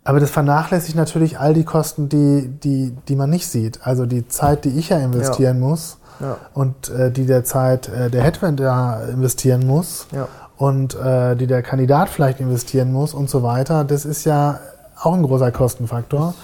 Aber 0.04 0.20
das 0.20 0.30
vernachlässigt 0.30 0.96
natürlich 0.96 1.38
all 1.38 1.54
die 1.54 1.64
Kosten, 1.64 2.10
die, 2.10 2.48
die, 2.62 2.94
die 3.08 3.16
man 3.16 3.30
nicht 3.30 3.48
sieht. 3.48 3.86
Also 3.86 4.04
die 4.04 4.28
Zeit, 4.28 4.66
die 4.66 4.78
ich 4.78 4.90
ja 4.90 4.98
investieren 4.98 5.60
ja. 5.60 5.66
muss 5.66 5.96
ja. 6.20 6.36
und 6.52 6.90
äh, 6.90 7.10
die 7.10 7.24
der 7.24 7.44
Zeit 7.44 7.88
äh, 7.88 8.10
der 8.10 8.22
Headhunter 8.22 9.08
investieren 9.10 9.66
muss 9.66 10.06
ja. 10.12 10.28
und 10.58 10.94
äh, 10.94 11.36
die 11.36 11.46
der 11.46 11.62
Kandidat 11.62 12.10
vielleicht 12.10 12.38
investieren 12.40 12.92
muss 12.92 13.14
und 13.14 13.30
so 13.30 13.42
weiter. 13.42 13.82
Das 13.84 14.04
ist 14.04 14.24
ja 14.24 14.60
auch 15.00 15.14
ein 15.14 15.22
großer 15.22 15.50
Kostenfaktor. 15.50 16.34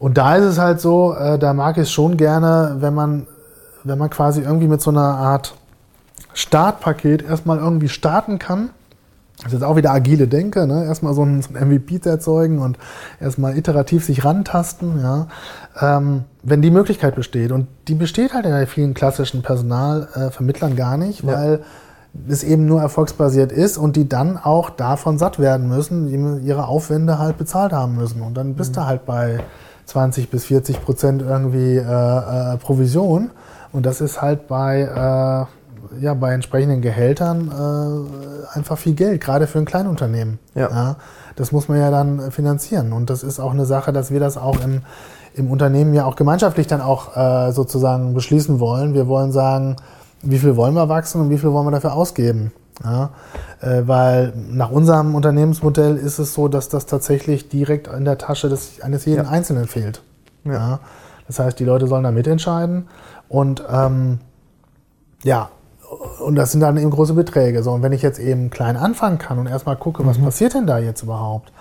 Und 0.00 0.18
da 0.18 0.34
ist 0.36 0.44
es 0.44 0.58
halt 0.58 0.80
so, 0.80 1.14
äh, 1.14 1.38
da 1.38 1.54
mag 1.54 1.76
ich 1.76 1.84
es 1.84 1.92
schon 1.92 2.16
gerne, 2.16 2.76
wenn 2.80 2.92
man, 2.92 3.28
wenn 3.84 3.98
man 3.98 4.10
quasi 4.10 4.40
irgendwie 4.40 4.66
mit 4.66 4.82
so 4.82 4.90
einer 4.90 5.16
Art 5.16 5.54
Startpaket 6.32 7.22
erstmal 7.22 7.58
irgendwie 7.58 7.88
starten 7.88 8.40
kann 8.40 8.70
das 9.38 9.46
ist 9.46 9.52
jetzt 9.54 9.64
auch 9.64 9.76
wieder 9.76 9.90
agile 9.90 10.28
Denke, 10.28 10.66
ne? 10.66 10.84
erstmal 10.84 11.12
so 11.12 11.24
ein, 11.24 11.42
so 11.42 11.54
ein 11.54 11.68
MVP 11.68 12.00
zu 12.00 12.08
erzeugen 12.08 12.60
und 12.60 12.78
erstmal 13.20 13.56
iterativ 13.58 14.04
sich 14.04 14.24
rantasten, 14.24 15.00
ja? 15.00 15.26
Ähm, 15.80 16.24
wenn 16.42 16.62
die 16.62 16.70
Möglichkeit 16.70 17.16
besteht. 17.16 17.50
Und 17.50 17.66
die 17.88 17.94
besteht 17.94 18.32
halt 18.32 18.46
in 18.46 18.66
vielen 18.66 18.94
klassischen 18.94 19.42
Personalvermittlern 19.42 20.76
gar 20.76 20.96
nicht, 20.96 21.24
ja. 21.24 21.32
weil 21.32 21.60
es 22.28 22.44
eben 22.44 22.64
nur 22.66 22.80
erfolgsbasiert 22.80 23.50
ist 23.50 23.76
und 23.76 23.96
die 23.96 24.08
dann 24.08 24.38
auch 24.38 24.70
davon 24.70 25.18
satt 25.18 25.40
werden 25.40 25.68
müssen, 25.68 26.06
die 26.06 26.46
ihre 26.46 26.68
Aufwände 26.68 27.18
halt 27.18 27.36
bezahlt 27.36 27.72
haben 27.72 27.96
müssen. 27.96 28.22
Und 28.22 28.34
dann 28.34 28.54
bist 28.54 28.70
mhm. 28.70 28.74
du 28.74 28.86
halt 28.86 29.04
bei 29.04 29.40
20 29.86 30.30
bis 30.30 30.44
40 30.44 30.82
Prozent 30.82 31.22
irgendwie 31.22 31.76
äh, 31.76 31.80
äh, 31.80 32.56
Provision. 32.58 33.30
Und 33.72 33.84
das 33.84 34.00
ist 34.00 34.22
halt 34.22 34.46
bei 34.46 34.82
äh, 34.82 35.63
ja, 36.00 36.14
bei 36.14 36.32
entsprechenden 36.32 36.80
Gehältern 36.80 37.50
äh, 37.50 38.56
einfach 38.56 38.78
viel 38.78 38.94
Geld, 38.94 39.20
gerade 39.20 39.46
für 39.46 39.58
ein 39.58 39.64
Kleinunternehmen. 39.64 40.38
Ja. 40.54 40.70
ja. 40.70 40.96
Das 41.36 41.52
muss 41.52 41.68
man 41.68 41.78
ja 41.78 41.90
dann 41.90 42.30
finanzieren. 42.30 42.92
Und 42.92 43.10
das 43.10 43.22
ist 43.22 43.40
auch 43.40 43.52
eine 43.52 43.66
Sache, 43.66 43.92
dass 43.92 44.10
wir 44.10 44.20
das 44.20 44.36
auch 44.36 44.62
im, 44.62 44.82
im 45.34 45.50
Unternehmen 45.50 45.94
ja 45.94 46.04
auch 46.04 46.16
gemeinschaftlich 46.16 46.66
dann 46.66 46.80
auch 46.80 47.16
äh, 47.16 47.52
sozusagen 47.52 48.14
beschließen 48.14 48.60
wollen. 48.60 48.94
Wir 48.94 49.08
wollen 49.08 49.32
sagen, 49.32 49.76
wie 50.22 50.38
viel 50.38 50.56
wollen 50.56 50.74
wir 50.74 50.88
wachsen 50.88 51.20
und 51.20 51.30
wie 51.30 51.38
viel 51.38 51.52
wollen 51.52 51.66
wir 51.66 51.72
dafür 51.72 51.94
ausgeben. 51.94 52.52
Ja, 52.82 53.10
äh, 53.60 53.82
weil 53.86 54.32
nach 54.34 54.70
unserem 54.70 55.14
Unternehmensmodell 55.14 55.96
ist 55.96 56.18
es 56.18 56.34
so, 56.34 56.48
dass 56.48 56.68
das 56.68 56.86
tatsächlich 56.86 57.48
direkt 57.48 57.86
in 57.86 58.04
der 58.04 58.18
Tasche 58.18 58.48
des, 58.48 58.80
eines 58.80 59.04
jeden 59.04 59.24
ja. 59.24 59.30
Einzelnen 59.30 59.68
fehlt. 59.68 60.02
Ja. 60.44 60.52
ja. 60.52 60.80
Das 61.26 61.38
heißt, 61.38 61.58
die 61.58 61.64
Leute 61.64 61.86
sollen 61.86 62.04
da 62.04 62.10
mitentscheiden. 62.10 62.88
Und 63.28 63.64
ähm, 63.70 64.18
ja, 65.22 65.50
und 66.20 66.34
das 66.36 66.52
sind 66.52 66.60
dann 66.60 66.76
eben 66.76 66.90
große 66.90 67.14
Beträge. 67.14 67.62
So, 67.62 67.72
und 67.72 67.82
wenn 67.82 67.92
ich 67.92 68.02
jetzt 68.02 68.18
eben 68.18 68.50
klein 68.50 68.76
anfangen 68.76 69.18
kann 69.18 69.38
und 69.38 69.46
erstmal 69.46 69.76
gucke, 69.76 70.06
was 70.06 70.18
mhm. 70.18 70.24
passiert 70.24 70.54
denn 70.54 70.66
da 70.66 70.78
jetzt 70.78 71.02
überhaupt? 71.02 71.52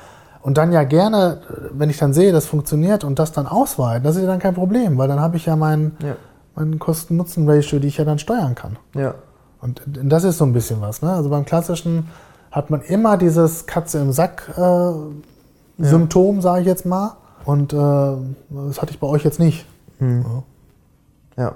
Und 0.41 0.58
dann 0.58 0.72
ja 0.74 0.84
gerne, 0.84 1.39
wenn 1.72 1.89
ich 1.89 1.98
dann 1.98 2.13
sehe, 2.13 2.34
das 2.34 2.46
funktioniert 2.46 3.04
und 3.06 3.17
das 3.17 3.32
dann 3.32 3.48
ausweiten, 3.48 4.04
das 4.04 4.17
ist 4.17 4.24
ja 4.24 4.28
dann 4.28 4.39
kein 4.39 4.54
Problem, 4.54 4.98
weil 4.98 5.08
dann 5.08 5.22
habe 5.22 5.38
ich 5.38 5.46
ja 5.46 5.56
meinen 5.56 5.96
ja. 6.04 6.15
mein 6.56 6.80
Kosten-Nutzen-Ratio, 6.80 7.80
die 7.80 7.88
ich 7.88 7.98
ja 7.98 8.04
dann 8.04 8.19
steuern 8.19 8.54
kann. 8.54 8.78
Ja. 8.93 9.15
Und 9.62 9.82
das 9.86 10.26
ist 10.26 10.38
so 10.38 10.46
ein 10.46 10.52
bisschen 10.52 10.82
was. 10.82 11.02
Ne? 11.02 11.13
Also 11.13 11.30
beim 11.30 11.46
klassischen 11.46 12.10
hat 12.52 12.69
man 12.69 12.82
immer 12.82 13.15
dieses 13.17 13.65
Katze 13.65 14.00
im 14.00 14.12
Sack-Symptom, 14.12 15.15
äh, 16.34 16.36
ja. 16.36 16.41
sage 16.41 16.62
ich 16.62 16.67
jetzt 16.67 16.86
mal. 16.86 17.15
Und 17.46 17.72
äh, 17.72 17.78
das 17.78 18.82
hatte 18.82 18.91
ich 18.91 19.00
bei 19.00 19.08
euch 19.08 19.24
jetzt 19.24 19.39
nicht. 19.39 19.65
Mhm. 20.00 20.43
Ja. 21.38 21.43
ja. 21.43 21.56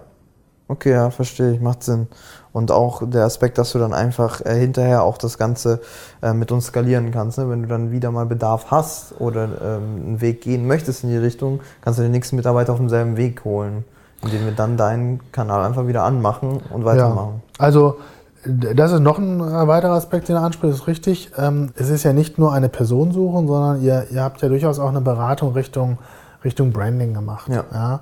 Okay, 0.69 0.91
ja, 0.91 1.09
verstehe 1.09 1.53
ich, 1.53 1.61
macht 1.61 1.83
Sinn. 1.83 2.07
Und 2.51 2.71
auch 2.71 3.01
der 3.07 3.23
Aspekt, 3.23 3.57
dass 3.57 3.71
du 3.71 3.79
dann 3.79 3.93
einfach 3.93 4.41
äh, 4.45 4.55
hinterher 4.55 5.03
auch 5.03 5.17
das 5.17 5.37
Ganze 5.37 5.79
äh, 6.21 6.33
mit 6.33 6.51
uns 6.51 6.67
skalieren 6.67 7.11
kannst. 7.11 7.37
Ne? 7.37 7.49
Wenn 7.49 7.61
du 7.61 7.67
dann 7.67 7.91
wieder 7.91 8.11
mal 8.11 8.25
Bedarf 8.25 8.71
hast 8.71 9.13
oder 9.19 9.43
ähm, 9.43 10.01
einen 10.05 10.21
Weg 10.21 10.41
gehen 10.41 10.67
möchtest 10.67 11.03
in 11.03 11.09
die 11.09 11.17
Richtung, 11.17 11.61
kannst 11.81 11.99
du 11.99 12.03
den 12.03 12.11
nächsten 12.11 12.35
Mitarbeiter 12.35 12.73
auf 12.73 12.79
demselben 12.79 13.15
Weg 13.15 13.45
holen, 13.45 13.85
indem 14.23 14.45
wir 14.45 14.51
dann 14.51 14.75
deinen 14.75 15.31
Kanal 15.31 15.65
einfach 15.65 15.87
wieder 15.87 16.03
anmachen 16.03 16.59
und 16.73 16.83
weitermachen. 16.83 17.41
Ja, 17.59 17.63
also 17.63 17.97
das 18.45 18.91
ist 18.91 18.99
noch 18.99 19.17
ein 19.17 19.39
äh, 19.39 19.67
weiterer 19.67 19.93
Aspekt, 19.93 20.29
den 20.29 20.35
er 20.35 20.43
anspricht, 20.43 20.73
ist 20.73 20.87
richtig. 20.87 21.31
Ähm, 21.37 21.71
es 21.75 21.89
ist 21.89 22.03
ja 22.03 22.13
nicht 22.13 22.37
nur 22.37 22.53
eine 22.53 22.69
Personensuche, 22.69 23.47
sondern 23.47 23.81
ihr, 23.81 24.07
ihr 24.11 24.23
habt 24.23 24.41
ja 24.41 24.49
durchaus 24.49 24.79
auch 24.79 24.89
eine 24.89 25.01
Beratung 25.01 25.53
Richtung, 25.53 25.97
Richtung 26.43 26.71
Branding 26.71 27.13
gemacht. 27.13 27.49
Ja. 27.49 27.63
ja? 27.73 27.99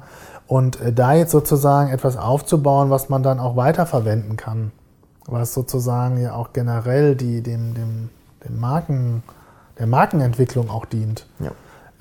Und 0.47 0.79
äh, 0.79 0.93
da 0.93 1.13
jetzt 1.13 1.31
sozusagen 1.31 1.89
etwas 1.91 2.17
aufzubauen, 2.17 2.89
was 2.89 3.09
man 3.09 3.23
dann 3.23 3.39
auch 3.39 3.55
weiterverwenden 3.55 4.37
kann, 4.37 4.71
was 5.25 5.53
sozusagen 5.53 6.17
ja 6.21 6.33
auch 6.33 6.53
generell 6.53 7.15
die, 7.15 7.41
dem, 7.41 7.73
dem, 7.73 8.09
dem 8.47 8.59
Marken, 8.59 9.23
der 9.79 9.87
Markenentwicklung 9.87 10.69
auch 10.69 10.85
dient. 10.85 11.25
Ja. 11.39 11.51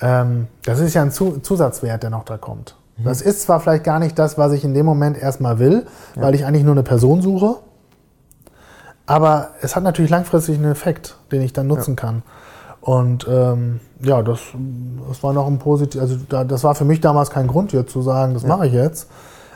Ähm, 0.01 0.49
das 0.65 0.81
ist 0.81 0.95
ja 0.95 1.03
ein 1.03 1.11
Zusatzwert, 1.11 2.03
der 2.03 2.11
noch 2.11 2.25
da 2.25 2.37
kommt. 2.37 2.77
Mhm. 2.97 3.05
Das 3.05 3.23
ist 3.23 3.43
zwar 3.43 3.61
vielleicht 3.61 3.85
gar 3.85 3.99
nicht 3.99 4.19
das, 4.19 4.37
was 4.37 4.53
ich 4.53 4.65
in 4.65 4.75
dem 4.75 4.87
Moment 4.87 5.17
erstmal 5.17 5.59
will, 5.59 5.87
ja. 6.15 6.23
weil 6.23 6.35
ich 6.35 6.45
eigentlich 6.45 6.65
nur 6.65 6.75
eine 6.75 6.83
Person 6.83 7.23
suche, 7.23 7.57
aber 9.07 9.51
es 9.61 9.77
hat 9.77 9.83
natürlich 9.83 10.11
langfristig 10.11 10.57
einen 10.57 10.71
Effekt, 10.71 11.17
den 11.31 11.43
ich 11.43 11.53
dann 11.53 11.67
nutzen 11.67 11.93
ja. 11.93 11.97
kann. 11.97 12.23
Und 12.85 13.27
ähm, 13.31 13.81
ja, 14.03 14.23
das, 14.23 14.41
das 15.09 15.23
war 15.23 15.33
noch 15.33 15.47
ein 15.47 15.59
positiv, 15.59 16.03
also 16.03 16.17
da, 16.29 16.45
das 16.45 16.65
war 16.65 16.75
für 16.75 16.85
mich 16.85 17.01
damals 17.01 17.31
kein 17.31 17.47
Grund 17.47 17.73
jetzt 17.73 17.91
zu 17.91 18.03
sagen, 18.03 18.35
das 18.35 18.43
ja. 18.43 18.49
mache 18.51 18.67
ich 18.67 18.75
jetzt. 18.75 19.09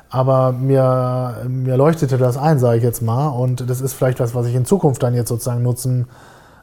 Aber 0.09 0.53
mir, 0.53 1.37
mir 1.47 1.77
leuchtete 1.77 2.17
das 2.17 2.39
ein, 2.39 2.59
sage 2.59 2.79
ich 2.79 2.83
jetzt 2.83 3.03
mal. 3.03 3.29
Und 3.29 3.69
das 3.69 3.83
ist 3.83 3.93
vielleicht 3.93 4.19
was, 4.19 4.35
was 4.35 4.47
ich 4.47 4.55
in 4.55 4.65
Zukunft 4.65 5.03
dann 5.03 5.13
jetzt 5.13 5.29
sozusagen 5.29 5.63
nutzen 5.63 6.07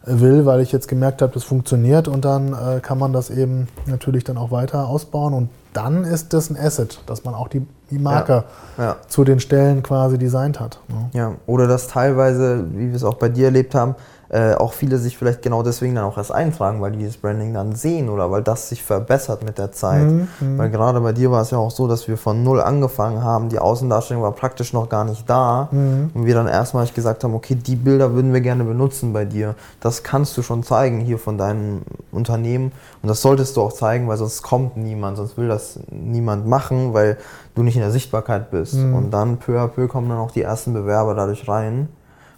will, 0.06 0.48
weil 0.48 0.60
ich 0.60 0.72
jetzt 0.72 0.88
gemerkt 0.88 1.22
habe, 1.22 1.34
das 1.34 1.44
funktioniert 1.44 2.08
und 2.08 2.26
dann 2.26 2.54
äh, 2.54 2.80
kann 2.80 2.98
man 2.98 3.14
das 3.14 3.30
eben 3.30 3.68
natürlich 3.86 4.24
dann 4.24 4.38
auch 4.38 4.50
weiter 4.50 4.88
ausbauen 4.88 5.34
und 5.34 5.50
dann 5.74 6.04
ist 6.04 6.34
das 6.34 6.50
ein 6.50 6.58
Asset, 6.58 7.00
dass 7.06 7.26
man 7.26 7.34
auch 7.36 7.48
die, 7.48 7.66
die 7.92 8.00
Marke 8.00 8.46
ja, 8.78 8.84
ja. 8.84 8.96
zu 9.08 9.24
den 9.24 9.40
Stellen 9.40 9.84
quasi 9.84 10.18
designt 10.18 10.60
hat. 10.60 10.80
Ne? 10.88 11.10
Ja, 11.14 11.32
oder 11.46 11.68
das 11.68 11.88
teilweise, 11.88 12.66
wie 12.72 12.90
wir 12.90 12.96
es 12.96 13.04
auch 13.04 13.16
bei 13.16 13.30
dir 13.30 13.46
erlebt 13.46 13.76
haben, 13.76 13.96
äh, 14.30 14.56
auch 14.56 14.74
viele 14.74 14.98
sich 14.98 15.18
vielleicht 15.18 15.42
genau 15.44 15.62
deswegen 15.62 15.96
dann 15.96 16.04
auch 16.04 16.18
erst 16.18 16.32
eintragen, 16.32 16.82
weil 16.82 16.92
die 16.92 16.98
dieses 16.98 17.18
Branding 17.18 17.54
dann 17.54 17.76
sehen 17.76 18.10
oder 18.10 18.32
weil 18.32 18.42
das 18.42 18.70
sich 18.70 18.82
verbessert 18.84 19.44
mit 19.44 19.58
der 19.58 19.72
Zeit. 19.72 20.04
Mhm, 20.04 20.28
mhm, 20.40 20.58
weil 20.58 20.70
gerade 20.72 21.00
bei 21.02 21.14
dir 21.14 21.30
war 21.32 21.42
es 21.42 21.52
ja 21.52 21.60
auch 21.60 21.72
so, 21.72 21.88
dass 21.88 22.08
wir 22.08 22.18
von 22.18 22.44
null 22.44 22.60
angefangen 22.60 23.24
haben, 23.24 23.50
die 23.50 23.60
Außendarstellung 23.60 24.24
war 24.24 24.32
praktisch 24.32 24.74
noch 24.74 24.90
gar 24.90 25.06
nicht 25.06 25.30
da 25.30 25.70
mhm. 25.72 26.10
und 26.14 26.26
wir 26.26 26.34
dann 26.34 26.48
erstmalig 26.48 26.94
gesagt 26.94 27.24
haben, 27.24 27.36
okay, 27.36 27.56
die 27.56 27.76
Bilder 27.76 28.14
würden 28.14 28.34
wir 28.34 28.42
gerne 28.42 28.64
benutzen 28.64 29.14
bei 29.14 29.26
dir. 29.26 29.54
Das 29.80 30.02
kannst 30.02 30.36
du 30.38 30.42
schon 30.42 30.64
zeigen 30.64 31.02
hier 31.02 31.20
von 31.20 31.38
deinem 31.38 31.84
Unternehmen 32.12 32.72
und 33.04 33.10
das 33.10 33.22
solltest 33.22 33.56
du 33.58 33.62
auch 33.62 33.74
zeigen, 33.74 34.08
weil 34.08 34.18
sonst 34.18 34.42
kommt 34.42 34.76
niemand, 34.76 35.18
sonst 35.18 35.38
will 35.38 35.48
das 35.48 35.80
niemand 35.92 36.48
machen, 36.48 36.94
weil 36.94 37.18
du 37.56 37.64
nicht 37.64 37.76
in 37.76 37.82
der 37.82 37.92
Sichtbarkeit 37.92 38.52
bist. 38.52 38.76
Mhm. 38.76 38.94
Und 38.94 39.12
dann 39.12 39.38
peu 39.38 39.60
à 39.60 39.68
peu 39.68 39.88
kommen 39.88 40.10
dann 40.10 40.20
auch 40.20 40.32
die 40.32 40.42
ersten 40.42 40.74
Bewerber 40.74 41.16
dadurch 41.16 41.48
rein. 41.48 41.90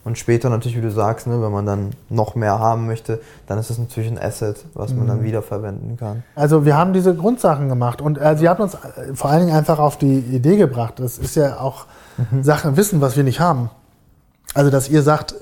Und 0.06 0.18
später 0.18 0.50
natürlich, 0.50 0.78
wie 0.78 0.82
du 0.82 0.92
sagst, 0.92 1.28
ne, 1.28 1.42
wenn 1.42 1.52
man 1.52 1.66
dann 1.66 1.90
noch 2.10 2.36
mehr 2.36 2.60
haben 2.60 2.86
möchte, 2.86 3.20
dann 3.46 3.60
ist 3.60 3.70
es 3.70 3.78
natürlich 3.78 4.10
ein 4.10 4.18
Asset, 4.18 4.64
was 4.74 4.94
man 4.94 5.04
mhm. 5.04 5.08
dann 5.10 5.24
wiederverwenden 5.24 5.98
kann. 5.98 6.24
Also 6.34 6.64
wir 6.64 6.78
haben 6.78 6.94
diese 6.94 7.14
Grundsachen 7.14 7.68
gemacht 7.68 8.02
und 8.02 8.18
äh, 8.18 8.38
sie 8.38 8.48
haben 8.48 8.64
uns 8.64 8.76
äh, 8.76 9.14
vor 9.16 9.30
allen 9.30 9.46
Dingen 9.46 9.58
einfach 9.58 9.80
auf 9.80 9.98
die 9.98 10.20
Idee 10.20 10.56
gebracht. 10.56 10.94
Das 11.00 11.18
ist 11.18 11.36
ja 11.36 11.60
auch 11.60 11.88
mhm. 12.32 12.42
Sachen, 12.42 12.78
Wissen, 12.78 13.02
was 13.02 13.18
wir 13.18 13.26
nicht 13.26 13.42
haben. 13.42 13.70
Also 14.54 14.72
dass 14.72 14.88
ihr 14.88 15.02
sagt, 15.02 15.36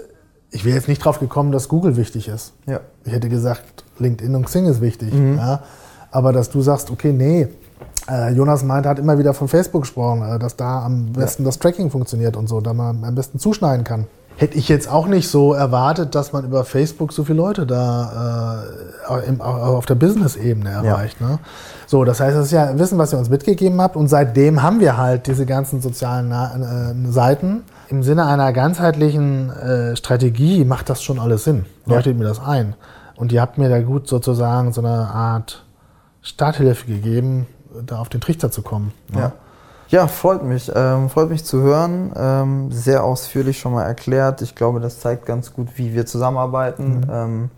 ich 0.49 0.65
wäre 0.65 0.75
jetzt 0.75 0.87
nicht 0.87 1.03
drauf 1.03 1.19
gekommen, 1.19 1.51
dass 1.51 1.69
Google 1.69 1.95
wichtig 1.95 2.27
ist. 2.27 2.53
Ja. 2.65 2.79
Ich 3.03 3.11
hätte 3.11 3.29
gesagt, 3.29 3.83
LinkedIn 3.99 4.33
und 4.33 4.45
Xing 4.45 4.65
ist 4.65 4.81
wichtig. 4.81 5.13
Mhm. 5.13 5.37
Ja. 5.37 5.61
Aber 6.09 6.33
dass 6.33 6.49
du 6.49 6.61
sagst, 6.61 6.89
okay, 6.89 7.13
nee, 7.13 7.49
Jonas 8.33 8.63
meinte, 8.63 8.87
hat 8.87 8.99
immer 8.99 9.17
wieder 9.17 9.33
von 9.33 9.47
Facebook 9.47 9.81
gesprochen, 9.81 10.21
äh, 10.21 10.39
dass 10.39 10.55
da 10.55 10.83
am 10.85 11.13
besten 11.13 11.43
ja. 11.43 11.47
das 11.47 11.59
Tracking 11.59 11.89
funktioniert 11.89 12.37
und 12.37 12.47
so, 12.47 12.61
da 12.61 12.73
man 12.73 13.03
am 13.03 13.15
besten 13.15 13.39
zuschneiden 13.39 13.83
kann. 13.83 14.07
Hätte 14.37 14.57
ich 14.57 14.67
jetzt 14.67 14.91
auch 14.91 15.07
nicht 15.07 15.29
so 15.29 15.53
erwartet, 15.53 16.13
dass 16.13 16.33
man 16.33 16.43
über 16.43 16.65
Facebook 16.65 17.13
so 17.13 17.23
viele 17.23 17.37
Leute 17.37 17.65
da 17.65 18.65
äh, 19.09 19.27
im, 19.27 19.39
auf 19.39 19.85
der 19.85 19.95
Business-Ebene 19.95 20.71
erreicht. 20.71 21.21
Ja. 21.21 21.27
Ne? 21.27 21.39
So, 21.87 22.03
das 22.03 22.19
heißt, 22.19 22.35
das 22.35 22.47
ist 22.47 22.51
ja 22.51 22.77
Wissen, 22.77 22.97
was 22.97 23.13
ihr 23.13 23.17
uns 23.17 23.29
mitgegeben 23.29 23.79
habt. 23.79 23.95
Und 23.95 24.09
seitdem 24.09 24.61
haben 24.61 24.81
wir 24.81 24.97
halt 24.97 25.27
diese 25.27 25.45
ganzen 25.45 25.81
sozialen 25.81 26.31
äh, 26.31 27.11
Seiten. 27.11 27.63
Im 27.87 28.03
Sinne 28.03 28.25
einer 28.25 28.51
ganzheitlichen 28.51 29.51
äh, 29.51 29.95
Strategie 29.95 30.65
macht 30.65 30.89
das 30.89 31.01
schon 31.01 31.17
alles 31.17 31.45
Sinn. 31.45 31.65
Leuchtet 31.85 32.13
ja. 32.13 32.19
mir 32.19 32.27
das 32.27 32.41
ein. 32.41 32.75
Und 33.15 33.31
ihr 33.31 33.39
habt 33.41 33.57
mir 33.57 33.69
da 33.69 33.79
gut 33.79 34.09
sozusagen 34.09 34.73
so 34.73 34.81
eine 34.81 35.07
Art 35.07 35.63
Starthilfe 36.21 36.87
gegeben, 36.87 37.47
da 37.85 37.99
auf 37.99 38.09
den 38.09 38.21
Trichter 38.21 38.51
zu 38.51 38.61
kommen. 38.61 38.93
Ne? 39.11 39.19
Ja. 39.19 39.31
Ja, 39.89 40.07
freut 40.07 40.43
mich. 40.43 40.71
Ähm, 40.73 41.09
freut 41.09 41.29
mich 41.29 41.45
zu 41.45 41.61
hören. 41.61 42.11
Ähm, 42.17 42.71
sehr 42.71 43.03
ausführlich 43.03 43.59
schon 43.59 43.73
mal 43.73 43.83
erklärt. 43.83 44.41
Ich 44.41 44.55
glaube, 44.55 44.79
das 44.79 44.99
zeigt 44.99 45.25
ganz 45.25 45.53
gut, 45.53 45.69
wie 45.75 45.93
wir 45.93 46.05
zusammenarbeiten, 46.05 47.01
mhm. 47.01 47.09
ähm, 47.11 47.49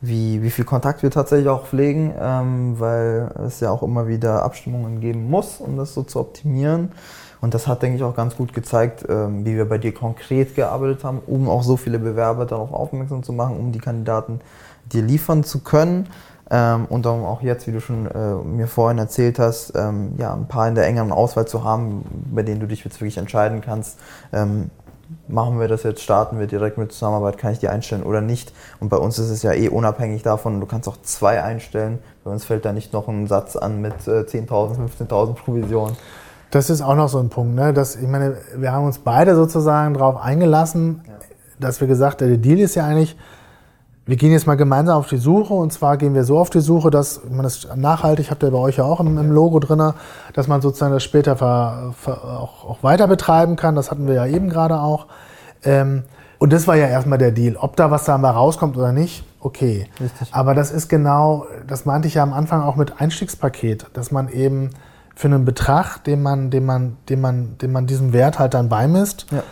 wie, 0.00 0.42
wie 0.42 0.50
viel 0.50 0.64
Kontakt 0.64 1.02
wir 1.02 1.10
tatsächlich 1.10 1.48
auch 1.48 1.66
pflegen, 1.66 2.14
ähm, 2.18 2.80
weil 2.80 3.30
es 3.46 3.60
ja 3.60 3.70
auch 3.70 3.82
immer 3.82 4.08
wieder 4.08 4.44
Abstimmungen 4.44 5.00
geben 5.00 5.28
muss, 5.28 5.58
um 5.58 5.76
das 5.76 5.92
so 5.92 6.02
zu 6.02 6.20
optimieren. 6.20 6.92
Und 7.40 7.54
das 7.54 7.66
hat, 7.66 7.82
denke 7.82 7.98
ich, 7.98 8.02
auch 8.02 8.16
ganz 8.16 8.36
gut 8.36 8.52
gezeigt, 8.52 9.04
ähm, 9.08 9.44
wie 9.44 9.54
wir 9.54 9.68
bei 9.68 9.78
dir 9.78 9.92
konkret 9.92 10.54
gearbeitet 10.54 11.04
haben, 11.04 11.20
um 11.26 11.48
auch 11.48 11.62
so 11.62 11.76
viele 11.76 11.98
Bewerber 11.98 12.46
darauf 12.46 12.72
aufmerksam 12.72 13.22
zu 13.22 13.32
machen, 13.32 13.56
um 13.56 13.72
die 13.72 13.78
Kandidaten 13.78 14.40
dir 14.92 15.02
liefern 15.02 15.44
zu 15.44 15.60
können. 15.60 16.08
Ähm, 16.50 16.86
und 16.86 17.06
um 17.06 17.24
auch 17.24 17.42
jetzt, 17.42 17.66
wie 17.66 17.72
du 17.72 17.80
schon 17.80 18.06
äh, 18.06 18.34
mir 18.36 18.66
vorhin 18.66 18.98
erzählt 18.98 19.38
hast, 19.38 19.72
ähm, 19.76 20.12
ja, 20.16 20.32
ein 20.32 20.48
paar 20.48 20.66
in 20.68 20.74
der 20.74 20.86
engeren 20.86 21.12
Auswahl 21.12 21.46
zu 21.46 21.64
haben, 21.64 22.04
bei 22.32 22.42
denen 22.42 22.60
du 22.60 22.66
dich 22.66 22.84
jetzt 22.84 23.00
wirklich 23.00 23.18
entscheiden 23.18 23.60
kannst, 23.60 23.98
ähm, 24.32 24.70
machen 25.26 25.58
wir 25.60 25.68
das 25.68 25.82
jetzt, 25.82 26.02
starten 26.02 26.38
wir 26.38 26.46
direkt 26.46 26.78
mit 26.78 26.92
Zusammenarbeit, 26.92 27.38
kann 27.38 27.52
ich 27.52 27.58
die 27.58 27.68
einstellen 27.68 28.02
oder 28.02 28.20
nicht. 28.20 28.52
Und 28.80 28.88
bei 28.88 28.96
uns 28.96 29.18
ist 29.18 29.30
es 29.30 29.42
ja 29.42 29.52
eh 29.52 29.68
unabhängig 29.68 30.22
davon, 30.22 30.60
du 30.60 30.66
kannst 30.66 30.88
auch 30.88 31.00
zwei 31.02 31.42
einstellen. 31.42 31.98
Bei 32.24 32.30
uns 32.30 32.44
fällt 32.44 32.64
da 32.64 32.72
nicht 32.72 32.92
noch 32.92 33.08
ein 33.08 33.26
Satz 33.26 33.56
an 33.56 33.80
mit 33.80 34.06
äh, 34.06 34.22
10.000, 34.22 34.76
15.000 34.98 35.34
Provisionen. 35.34 35.96
Das 36.50 36.70
ist 36.70 36.80
auch 36.80 36.94
noch 36.94 37.08
so 37.08 37.18
ein 37.18 37.28
Punkt. 37.28 37.54
Ne? 37.54 37.74
Dass, 37.74 37.96
ich 37.96 38.08
meine, 38.08 38.36
wir 38.56 38.72
haben 38.72 38.86
uns 38.86 38.98
beide 38.98 39.34
sozusagen 39.34 39.94
darauf 39.94 40.16
eingelassen, 40.16 41.02
ja. 41.06 41.12
dass 41.60 41.80
wir 41.80 41.88
gesagt 41.88 42.22
haben, 42.22 42.28
der 42.28 42.38
Deal 42.38 42.58
ist 42.58 42.74
ja 42.74 42.86
eigentlich, 42.86 43.16
wir 44.08 44.16
gehen 44.16 44.32
jetzt 44.32 44.46
mal 44.46 44.56
gemeinsam 44.56 44.96
auf 44.96 45.06
die 45.06 45.18
Suche 45.18 45.52
und 45.52 45.70
zwar 45.70 45.98
gehen 45.98 46.14
wir 46.14 46.24
so 46.24 46.38
auf 46.38 46.48
die 46.48 46.60
Suche, 46.60 46.90
dass 46.90 47.20
man 47.28 47.42
das 47.42 47.68
nachhaltig, 47.76 48.30
habt 48.30 48.42
ihr 48.42 48.50
bei 48.50 48.56
euch 48.56 48.78
ja 48.78 48.84
auch 48.84 49.00
im, 49.00 49.18
im 49.18 49.30
Logo 49.30 49.58
drin, 49.58 49.92
dass 50.32 50.48
man 50.48 50.62
sozusagen 50.62 50.94
das 50.94 51.04
später 51.04 51.36
ver, 51.36 51.92
ver, 51.94 52.24
auch, 52.24 52.64
auch, 52.64 52.82
weiter 52.82 53.06
betreiben 53.06 53.56
kann. 53.56 53.74
Das 53.74 53.90
hatten 53.90 54.06
wir 54.08 54.14
ja 54.14 54.24
eben 54.24 54.48
gerade 54.48 54.80
auch. 54.80 55.08
Ähm, 55.62 56.04
und 56.38 56.54
das 56.54 56.66
war 56.66 56.74
ja 56.74 56.86
erstmal 56.86 57.18
der 57.18 57.32
Deal. 57.32 57.56
Ob 57.56 57.76
da 57.76 57.90
was 57.90 58.04
da 58.06 58.16
mal 58.16 58.30
rauskommt 58.30 58.78
oder 58.78 58.92
nicht, 58.92 59.24
okay. 59.40 59.88
Richtig. 60.00 60.28
Aber 60.32 60.54
das 60.54 60.70
ist 60.70 60.88
genau, 60.88 61.44
das 61.66 61.84
meinte 61.84 62.08
ich 62.08 62.14
ja 62.14 62.22
am 62.22 62.32
Anfang 62.32 62.62
auch 62.62 62.76
mit 62.76 63.02
Einstiegspaket, 63.02 63.88
dass 63.92 64.10
man 64.10 64.30
eben 64.30 64.70
für 65.14 65.28
einen 65.28 65.44
Betrag, 65.44 66.02
den 66.04 66.22
man, 66.22 66.48
den 66.48 66.64
man, 66.64 66.96
den 67.10 67.20
man, 67.20 67.58
den 67.58 67.72
man 67.72 67.86
diesem 67.86 68.14
Wert 68.14 68.38
halt 68.38 68.54
dann 68.54 68.70
beimisst, 68.70 69.26
ja 69.30 69.42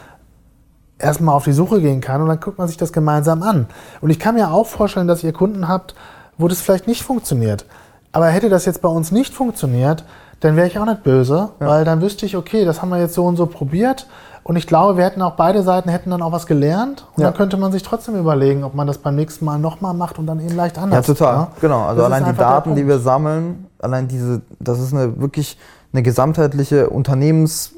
erstmal 0.98 1.35
auf 1.35 1.44
die 1.44 1.52
Suche 1.52 1.80
gehen 1.80 2.00
kann 2.00 2.22
und 2.22 2.28
dann 2.28 2.40
guckt 2.40 2.59
man 2.59 2.68
sich 2.68 2.76
das 2.76 2.92
gemeinsam 2.92 3.42
an. 3.42 3.66
Und 4.00 4.11
ich 4.11 4.18
kann 4.18 4.35
mir 4.35 4.50
auch 4.50 4.66
vorstellen, 4.66 5.09
dass 5.09 5.22
ihr 5.22 5.32
Kunden 5.32 5.68
habt, 5.68 5.94
wo 6.38 6.48
das 6.48 6.61
vielleicht 6.61 6.87
nicht 6.87 7.02
funktioniert. 7.02 7.66
Aber 8.12 8.28
hätte 8.28 8.48
das 8.48 8.64
jetzt 8.64 8.80
bei 8.82 8.88
uns 8.88 9.12
nicht 9.12 9.35
funktioniert, 9.35 10.04
dann 10.40 10.56
wäre 10.56 10.66
ich 10.66 10.78
auch 10.78 10.85
nicht 10.85 11.02
böse, 11.02 11.50
ja. 11.61 11.66
weil 11.66 11.85
dann 11.85 12.00
wüsste 12.00 12.26
ich, 12.26 12.37
okay, 12.37 12.64
das 12.64 12.82
haben 12.82 12.90
wir 12.90 12.98
jetzt 12.98 13.14
so 13.14 13.24
und 13.24 13.37
so 13.37 13.46
probiert. 13.46 14.06
Und 14.42 14.56
ich 14.56 14.66
glaube, 14.66 14.96
wir 14.96 15.04
hätten 15.04 15.22
auch 15.22 15.32
beide 15.32 15.62
Seiten 15.62 15.88
hätten 15.88 16.11
dann 16.11 16.22
auch 16.22 16.30
was 16.30 16.46
gelernt. 16.46 17.06
Und 17.16 17.22
ja. 17.22 17.28
dann 17.28 17.37
könnte 17.37 17.56
man 17.56 17.72
sich 17.72 17.82
trotzdem 17.82 18.16
überlegen, 18.16 18.62
ob 18.62 18.74
man 18.74 18.87
das 18.87 18.98
beim 18.98 19.16
nächsten 19.16 19.44
Mal 19.44 19.59
nochmal 19.59 19.92
macht 19.92 20.18
und 20.18 20.26
dann 20.26 20.38
eben 20.40 20.54
leicht 20.54 20.78
anders. 20.78 21.06
Ja, 21.06 21.14
total. 21.14 21.35
Ja? 21.35 21.48
Genau. 21.61 21.82
Also 21.82 22.02
das 22.02 22.12
allein 22.12 22.32
die 22.32 22.38
Daten, 22.38 22.74
die 22.76 22.87
wir 22.87 23.00
sammeln, 23.00 23.66
allein 23.80 24.06
diese, 24.06 24.42
das 24.61 24.78
ist 24.78 24.94
eine 24.94 25.20
wirklich 25.20 25.59
eine 25.92 26.02
gesamtheitliche 26.02 26.90
Unternehmens- 26.90 27.72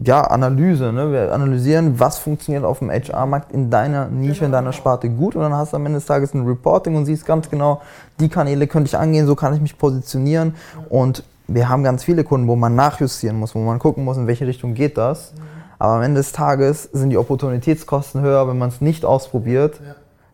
ja, 0.00 0.22
Analyse. 0.22 0.92
Ne? 0.92 1.12
Wir 1.12 1.32
analysieren, 1.32 1.98
was 1.98 2.18
funktioniert 2.18 2.64
auf 2.64 2.80
dem 2.80 2.90
HR-Markt 2.90 3.52
in 3.52 3.70
deiner 3.70 4.06
Nische, 4.06 4.44
in 4.44 4.52
deiner 4.52 4.72
Sparte 4.72 5.08
gut 5.08 5.36
und 5.36 5.42
dann 5.42 5.54
hast 5.54 5.72
du 5.72 5.76
am 5.76 5.86
Ende 5.86 5.98
des 5.98 6.06
Tages 6.06 6.34
ein 6.34 6.46
Reporting 6.46 6.96
und 6.96 7.06
siehst 7.06 7.26
ganz 7.26 7.48
genau, 7.48 7.80
die 8.18 8.28
Kanäle 8.28 8.66
könnte 8.66 8.88
ich 8.88 8.98
angehen, 8.98 9.26
so 9.26 9.34
kann 9.34 9.54
ich 9.54 9.60
mich 9.60 9.78
positionieren 9.78 10.54
und 10.88 11.22
wir 11.46 11.68
haben 11.68 11.82
ganz 11.82 12.04
viele 12.04 12.22
Kunden, 12.22 12.46
wo 12.46 12.56
man 12.56 12.74
nachjustieren 12.74 13.38
muss, 13.38 13.54
wo 13.54 13.58
man 13.58 13.78
gucken 13.78 14.04
muss, 14.04 14.16
in 14.16 14.26
welche 14.26 14.46
Richtung 14.46 14.74
geht 14.74 14.96
das. 14.96 15.32
Aber 15.80 15.94
am 15.94 16.02
Ende 16.02 16.20
des 16.20 16.32
Tages 16.32 16.84
sind 16.92 17.10
die 17.10 17.16
Opportunitätskosten 17.16 18.20
höher, 18.20 18.46
wenn 18.46 18.58
man 18.58 18.68
es 18.68 18.80
nicht 18.80 19.04
ausprobiert. 19.04 19.80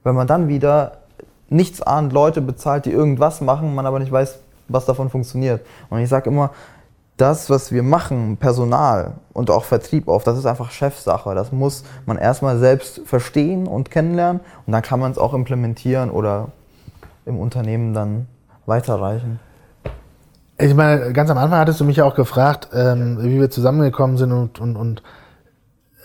Wenn 0.04 0.14
man 0.14 0.26
dann 0.26 0.48
wieder 0.48 0.98
nichts 1.48 1.80
ahnt, 1.80 2.12
Leute 2.12 2.42
bezahlt, 2.42 2.84
die 2.84 2.90
irgendwas 2.90 3.40
machen, 3.40 3.74
man 3.74 3.86
aber 3.86 3.98
nicht 3.98 4.12
weiß, 4.12 4.40
was 4.68 4.84
davon 4.84 5.08
funktioniert. 5.08 5.64
Und 5.88 6.00
ich 6.00 6.08
sage 6.08 6.30
immer, 6.30 6.50
das, 7.16 7.48
was 7.48 7.72
wir 7.72 7.82
machen, 7.82 8.36
Personal 8.36 9.14
und 9.32 9.50
auch 9.50 9.64
Vertrieb 9.64 10.08
auf, 10.08 10.24
das 10.24 10.38
ist 10.38 10.46
einfach 10.46 10.70
Chefsache. 10.70 11.34
Das 11.34 11.50
muss 11.50 11.84
man 12.04 12.18
erstmal 12.18 12.58
selbst 12.58 13.00
verstehen 13.06 13.66
und 13.66 13.90
kennenlernen 13.90 14.40
und 14.66 14.72
dann 14.72 14.82
kann 14.82 15.00
man 15.00 15.12
es 15.12 15.18
auch 15.18 15.32
implementieren 15.32 16.10
oder 16.10 16.48
im 17.24 17.38
Unternehmen 17.38 17.94
dann 17.94 18.26
weiterreichen. 18.66 19.40
Ich 20.58 20.74
meine, 20.74 21.12
ganz 21.12 21.30
am 21.30 21.38
Anfang 21.38 21.58
hattest 21.58 21.80
du 21.80 21.84
mich 21.84 21.98
ja 21.98 22.04
auch 22.04 22.14
gefragt, 22.14 22.68
ähm, 22.72 23.18
wie 23.20 23.38
wir 23.38 23.50
zusammengekommen 23.50 24.16
sind 24.16 24.32
und, 24.32 24.58
und, 24.58 24.76
und 24.76 25.02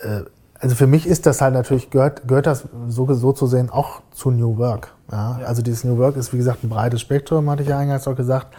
äh, 0.02 0.22
also 0.58 0.76
für 0.76 0.86
mich 0.86 1.06
ist 1.06 1.26
das 1.26 1.40
halt 1.40 1.54
natürlich, 1.54 1.90
gehört, 1.90 2.28
gehört 2.28 2.46
das 2.46 2.68
so, 2.86 3.12
so 3.12 3.32
zu 3.32 3.46
sehen 3.46 3.68
auch 3.68 4.00
zu 4.12 4.30
New 4.30 4.58
Work. 4.58 4.94
Ja? 5.10 5.40
Also 5.44 5.60
dieses 5.60 5.84
New 5.84 5.98
Work 5.98 6.16
ist, 6.16 6.32
wie 6.32 6.36
gesagt, 6.36 6.62
ein 6.62 6.68
breites 6.68 7.00
Spektrum, 7.00 7.50
hatte 7.50 7.62
ich 7.62 7.68
ja 7.68 7.78
eingangs 7.78 8.06
auch 8.06 8.14
gesagt. 8.14 8.54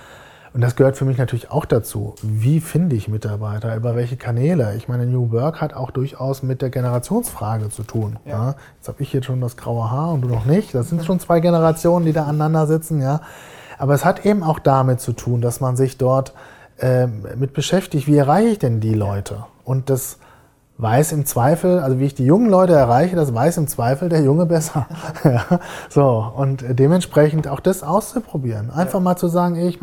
Und 0.53 0.61
das 0.61 0.75
gehört 0.75 0.97
für 0.97 1.05
mich 1.05 1.17
natürlich 1.17 1.49
auch 1.49 1.65
dazu. 1.65 2.13
Wie 2.21 2.61
finde 2.61 2.95
ich 2.95 3.07
Mitarbeiter? 3.07 3.75
Über 3.75 3.95
welche 3.95 4.17
Kanäle? 4.17 4.75
Ich 4.75 4.87
meine, 4.87 5.07
New 5.07 5.31
Work 5.31 5.61
hat 5.61 5.73
auch 5.73 5.89
durchaus 5.89 6.43
mit 6.43 6.61
der 6.61 6.69
Generationsfrage 6.69 7.69
zu 7.69 7.81
tun. 7.81 8.19
Ja. 8.25 8.31
Ja. 8.31 8.55
Jetzt 8.75 8.87
habe 8.87 9.01
ich 9.01 9.11
jetzt 9.13 9.25
schon 9.25 9.41
das 9.41 9.57
graue 9.57 9.89
Haar 9.89 10.13
und 10.13 10.21
du 10.21 10.27
noch 10.27 10.45
nicht. 10.45 10.75
Das 10.75 10.89
sind 10.89 11.03
schon 11.05 11.19
zwei 11.19 11.39
Generationen, 11.39 12.05
die 12.05 12.13
da 12.13 12.25
aneinander 12.25 12.67
sitzen. 12.67 13.01
Ja. 13.01 13.21
Aber 13.79 13.95
es 13.95 14.05
hat 14.05 14.25
eben 14.25 14.43
auch 14.43 14.59
damit 14.59 15.01
zu 15.01 15.13
tun, 15.13 15.41
dass 15.41 15.59
man 15.59 15.75
sich 15.75 15.97
dort 15.97 16.33
äh, 16.77 17.07
mit 17.07 17.53
beschäftigt. 17.53 18.05
Wie 18.05 18.17
erreiche 18.17 18.49
ich 18.49 18.59
denn 18.59 18.79
die 18.79 18.93
Leute? 18.93 19.45
Und 19.63 19.89
das 19.89 20.19
weiß 20.77 21.11
im 21.13 21.25
Zweifel, 21.25 21.79
also 21.79 21.99
wie 21.99 22.05
ich 22.05 22.15
die 22.15 22.25
jungen 22.25 22.49
Leute 22.49 22.73
erreiche, 22.73 23.15
das 23.15 23.33
weiß 23.33 23.57
im 23.57 23.67
Zweifel 23.67 24.09
der 24.09 24.21
Junge 24.21 24.45
besser. 24.45 24.87
ja, 25.23 25.59
so, 25.89 26.31
und 26.35 26.63
dementsprechend 26.67 27.47
auch 27.47 27.59
das 27.59 27.83
auszuprobieren. 27.83 28.69
Einfach 28.71 28.95
ja. 28.95 28.99
mal 28.99 29.15
zu 29.15 29.27
sagen, 29.27 29.55
ich, 29.55 29.79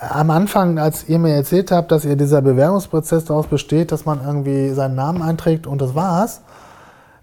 am 0.00 0.30
Anfang, 0.30 0.78
als 0.78 1.08
ihr 1.08 1.18
mir 1.18 1.34
erzählt 1.34 1.70
habt, 1.70 1.90
dass 1.90 2.04
ihr 2.04 2.16
dieser 2.16 2.40
Bewerbungsprozess 2.40 3.24
daraus 3.24 3.46
besteht, 3.46 3.90
dass 3.92 4.04
man 4.04 4.24
irgendwie 4.24 4.70
seinen 4.70 4.94
Namen 4.94 5.22
einträgt 5.22 5.66
und 5.66 5.80
das 5.80 5.94
war's, 5.94 6.42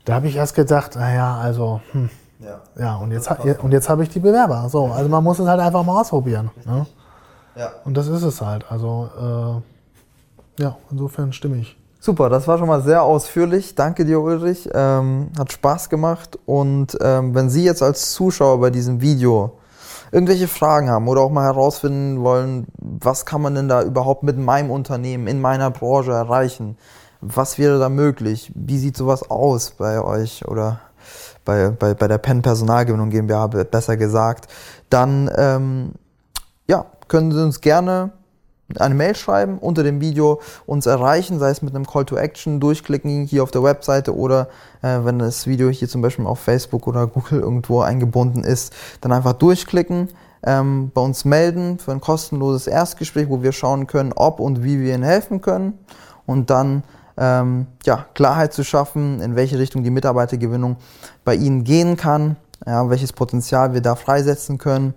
da 0.03 0.15
habe 0.15 0.27
ich 0.27 0.35
erst 0.35 0.55
gedacht, 0.55 0.95
naja, 0.95 1.37
also, 1.37 1.81
hm. 1.91 2.09
ja. 2.39 2.61
ja, 2.77 2.95
und 2.97 3.11
jetzt, 3.11 3.29
und 3.61 3.71
jetzt 3.71 3.89
habe 3.89 4.03
ich 4.03 4.09
die 4.09 4.19
Bewerber. 4.19 4.67
So, 4.69 4.85
also 4.85 5.09
man 5.09 5.23
muss 5.23 5.39
es 5.39 5.47
halt 5.47 5.59
einfach 5.59 5.83
mal 5.83 5.99
ausprobieren. 6.01 6.51
Ne? 6.65 6.85
Ja. 7.55 7.71
Und 7.85 7.95
das 7.95 8.07
ist 8.07 8.23
es 8.23 8.41
halt. 8.41 8.65
Also, 8.69 9.63
äh, 10.59 10.61
ja, 10.63 10.77
insofern 10.91 11.33
stimme 11.33 11.57
ich. 11.57 11.77
Super, 11.99 12.29
das 12.29 12.47
war 12.47 12.59
schon 12.59 12.67
mal 12.67 12.83
sehr 12.83 13.01
ausführlich. 13.01 13.73
Danke 13.73 14.05
dir, 14.05 14.21
Ulrich. 14.21 14.69
Ähm, 14.73 15.31
hat 15.39 15.51
Spaß 15.51 15.89
gemacht. 15.89 16.37
Und 16.45 16.95
ähm, 17.01 17.33
wenn 17.33 17.49
Sie 17.49 17.63
jetzt 17.63 17.81
als 17.81 18.11
Zuschauer 18.11 18.59
bei 18.59 18.69
diesem 18.69 19.01
Video 19.01 19.53
irgendwelche 20.11 20.47
Fragen 20.47 20.89
haben 20.89 21.07
oder 21.07 21.21
auch 21.21 21.31
mal 21.31 21.43
herausfinden 21.43 22.21
wollen, 22.21 22.67
was 22.77 23.25
kann 23.25 23.41
man 23.41 23.55
denn 23.55 23.67
da 23.67 23.81
überhaupt 23.83 24.23
mit 24.23 24.37
meinem 24.37 24.71
Unternehmen, 24.71 25.27
in 25.27 25.41
meiner 25.41 25.71
Branche 25.71 26.11
erreichen? 26.11 26.77
Was 27.21 27.57
wäre 27.57 27.79
da 27.79 27.89
möglich? 27.89 28.51
Wie 28.55 28.77
sieht 28.77 28.97
sowas 28.97 29.29
aus 29.29 29.71
bei 29.71 30.01
euch 30.01 30.47
oder 30.47 30.79
bei, 31.43 31.69
bei, 31.69 31.93
bei 31.93 32.07
der 32.07 32.17
Penn 32.17 32.41
Personalgewinnung 32.41 33.09
GmbH 33.09 33.47
besser 33.47 33.97
gesagt? 33.97 34.47
Dann 34.89 35.31
ähm, 35.35 35.93
ja, 36.67 36.85
können 37.07 37.31
Sie 37.31 37.43
uns 37.43 37.61
gerne 37.61 38.11
eine 38.79 38.95
Mail 38.95 39.15
schreiben, 39.15 39.59
unter 39.59 39.83
dem 39.83 40.01
Video 40.01 40.41
uns 40.65 40.85
erreichen, 40.85 41.39
sei 41.39 41.49
es 41.49 41.61
mit 41.61 41.75
einem 41.75 41.85
Call 41.85 42.05
to 42.05 42.17
Action, 42.17 42.59
durchklicken 42.59 43.25
hier 43.25 43.43
auf 43.43 43.51
der 43.51 43.63
Webseite 43.63 44.15
oder 44.15 44.47
äh, 44.81 44.99
wenn 45.03 45.19
das 45.19 45.45
Video 45.47 45.69
hier 45.69 45.87
zum 45.87 46.01
Beispiel 46.01 46.25
auf 46.25 46.39
Facebook 46.39 46.87
oder 46.87 47.07
Google 47.07 47.41
irgendwo 47.41 47.81
eingebunden 47.81 48.43
ist, 48.43 48.73
dann 49.01 49.11
einfach 49.11 49.33
durchklicken, 49.33 50.09
ähm, 50.43 50.91
bei 50.93 51.01
uns 51.01 51.25
melden 51.25 51.79
für 51.79 51.91
ein 51.91 52.01
kostenloses 52.01 52.67
Erstgespräch, 52.67 53.29
wo 53.29 53.43
wir 53.43 53.51
schauen 53.51 53.87
können, 53.87 54.13
ob 54.13 54.39
und 54.39 54.63
wie 54.63 54.79
wir 54.79 54.93
Ihnen 54.93 55.03
helfen 55.03 55.41
können 55.41 55.77
und 56.25 56.49
dann 56.49 56.83
ähm, 57.17 57.67
ja, 57.85 58.05
Klarheit 58.13 58.53
zu 58.53 58.63
schaffen, 58.63 59.21
in 59.21 59.35
welche 59.35 59.59
Richtung 59.59 59.83
die 59.83 59.89
Mitarbeitergewinnung 59.89 60.77
bei 61.23 61.35
Ihnen 61.35 61.63
gehen 61.63 61.97
kann, 61.97 62.35
ja, 62.65 62.89
welches 62.89 63.13
Potenzial 63.13 63.73
wir 63.73 63.81
da 63.81 63.95
freisetzen 63.95 64.57
können 64.57 64.93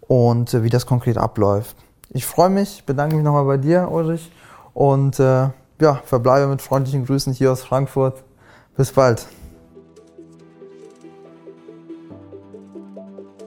und 0.00 0.54
äh, 0.54 0.62
wie 0.62 0.70
das 0.70 0.86
konkret 0.86 1.18
abläuft. 1.18 1.76
Ich 2.12 2.26
freue 2.26 2.50
mich, 2.50 2.82
bedanke 2.84 3.14
mich 3.14 3.24
nochmal 3.24 3.44
bei 3.44 3.56
dir, 3.56 3.88
Ulrich, 3.90 4.32
und 4.74 5.20
äh, 5.20 5.48
ja, 5.80 5.94
verbleibe 6.04 6.48
mit 6.48 6.60
freundlichen 6.60 7.06
Grüßen 7.06 7.32
hier 7.32 7.52
aus 7.52 7.62
Frankfurt. 7.62 8.24
Bis 8.76 8.90
bald. 8.90 9.26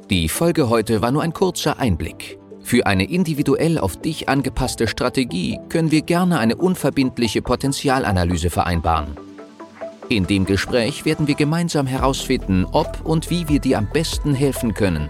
Die 0.09 0.29
Folge 0.29 0.69
heute 0.69 1.01
war 1.01 1.11
nur 1.11 1.23
ein 1.23 1.33
kurzer 1.33 1.77
Einblick. 1.77 2.39
Für 2.61 2.85
eine 2.85 3.03
individuell 3.03 3.77
auf 3.77 3.97
dich 3.97 4.29
angepasste 4.29 4.87
Strategie 4.87 5.59
können 5.67 5.91
wir 5.91 6.01
gerne 6.01 6.39
eine 6.39 6.55
unverbindliche 6.55 7.41
Potenzialanalyse 7.41 8.49
vereinbaren. 8.49 9.17
In 10.07 10.25
dem 10.25 10.45
Gespräch 10.45 11.03
werden 11.03 11.27
wir 11.27 11.35
gemeinsam 11.35 11.85
herausfinden, 11.85 12.65
ob 12.71 13.01
und 13.03 13.29
wie 13.29 13.49
wir 13.49 13.59
dir 13.59 13.77
am 13.77 13.89
besten 13.91 14.33
helfen 14.33 14.73
können, 14.73 15.09